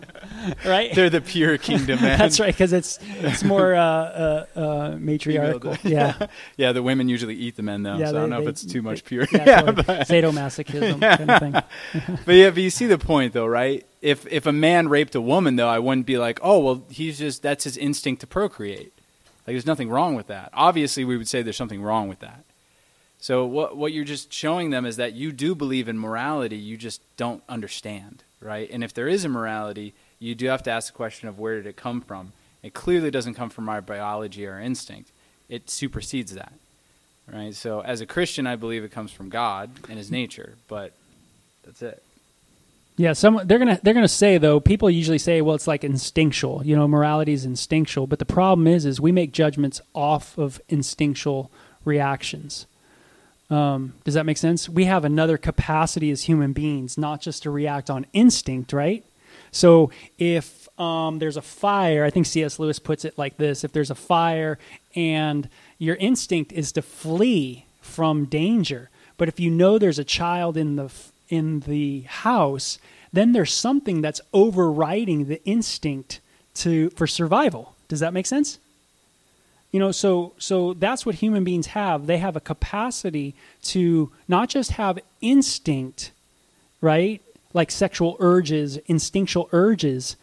[0.65, 0.93] right?
[0.93, 2.17] They're the pure kingdom, man.
[2.19, 5.77] That's right, because it's it's more uh, uh, uh, matriarchal.
[5.83, 6.27] Yeah,
[6.57, 8.47] yeah, the women usually eat the men though, Yeah, so I don't they- know if
[8.49, 9.27] it's too much they- pure.
[9.31, 9.83] yeah, totally.
[9.83, 11.51] sadomasochism kind of thing.
[12.25, 13.85] But yeah, but you see the point though, right?
[14.01, 17.17] If if a man raped a woman though, I wouldn't be like, oh well, he's
[17.17, 18.93] just that's his instinct to procreate.
[19.47, 20.49] Like there's nothing wrong with that.
[20.53, 22.43] Obviously, we would say there's something wrong with that.
[23.19, 26.77] So what what you're just showing them is that you do believe in morality, you
[26.77, 28.69] just don't understand, right?
[28.71, 31.55] And if there is a morality, you do have to ask the question of where
[31.55, 32.33] did it come from?
[32.63, 35.11] It clearly doesn't come from our biology or instinct.
[35.49, 36.53] It supersedes that.
[37.31, 37.53] Right?
[37.53, 40.93] So as a Christian, I believe it comes from God and his nature, but
[41.63, 42.03] that's it.
[42.97, 44.59] Yeah, some they're gonna they're gonna say though.
[44.61, 46.61] People usually say, well, it's like instinctual.
[46.65, 48.07] You know, morality is instinctual.
[48.07, 51.51] But the problem is, is we make judgments off of instinctual
[51.83, 52.67] reactions.
[53.49, 54.69] Um, does that make sense?
[54.69, 59.03] We have another capacity as human beings, not just to react on instinct, right?
[59.55, 59.89] So
[60.19, 62.59] if um, there's a fire, I think C.S.
[62.59, 64.59] Lewis puts it like this: if there's a fire
[64.95, 65.47] and
[65.77, 70.75] your instinct is to flee from danger, but if you know there's a child in
[70.75, 70.91] the
[71.29, 72.79] in the house,
[73.13, 76.19] then there's something that's overriding the instinct
[76.55, 77.75] to for survival.
[77.87, 78.59] Does that make sense?
[79.71, 82.07] You know, so so that's what human beings have.
[82.07, 86.11] They have a capacity to not just have instinct,
[86.81, 87.21] right?
[87.55, 90.17] Like sexual urges, instinctual urges,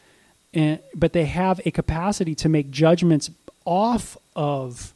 [0.52, 3.30] and, but they have a capacity to make judgments
[3.64, 4.92] off of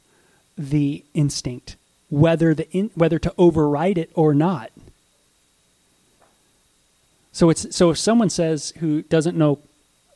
[0.58, 1.76] the instinct,
[2.10, 4.70] whether the in, whether to override it or not.
[7.32, 9.58] So it's so if someone says who doesn't know,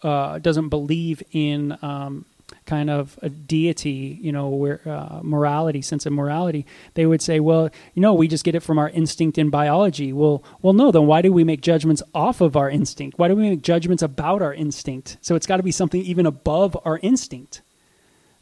[0.02, 2.24] uh, doesn't believe in um,
[2.66, 7.40] kind of a deity, you know, where uh, morality, sense of morality, they would say,
[7.40, 10.12] well, you know, we just get it from our instinct in biology.
[10.12, 13.18] Well, well, no, then why do we make judgments off of our instinct?
[13.18, 15.16] Why do we make judgments about our instinct?
[15.20, 17.62] So it's got to be something even above our instinct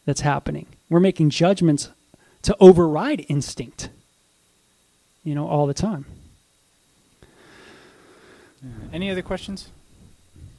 [0.05, 0.67] that's happening.
[0.89, 1.91] We're making judgments
[2.43, 3.91] to override instinct,
[5.25, 6.07] you know, all the time.
[8.93, 9.69] Any other questions?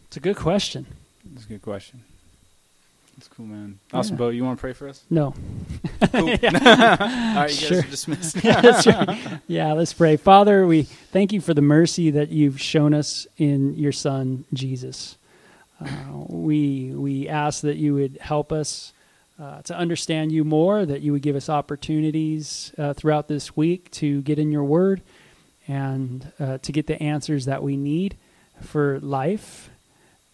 [0.07, 0.85] It's a good question.
[1.33, 2.03] It's a good question.
[3.19, 3.79] That's cool, man.
[3.91, 4.17] Awesome, Yeah.
[4.17, 4.29] Bo.
[4.29, 5.03] You want to pray for us?
[5.09, 5.33] No.
[6.13, 6.29] Cool.
[6.29, 7.79] All right, you guys Sure.
[7.79, 8.37] are dismissed.
[8.45, 9.41] Right.
[9.45, 10.15] Yeah, let's pray.
[10.15, 15.17] Father, we thank you for the mercy that you've shown us in your Son, Jesus.
[15.83, 15.87] Uh,
[16.29, 18.93] we, we ask that you would help us
[19.37, 23.91] uh, to understand you more, that you would give us opportunities uh, throughout this week
[23.91, 25.01] to get in your word
[25.67, 28.15] and uh, to get the answers that we need
[28.61, 29.69] for life.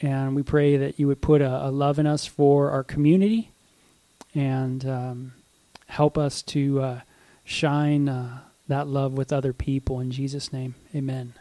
[0.02, 3.52] And we pray that you would put a, a love in us for our community
[4.34, 5.34] and um,
[5.88, 7.02] help us to uh,
[7.46, 10.00] shine uh, that love with other people.
[10.00, 11.36] In Jesus' name, amen.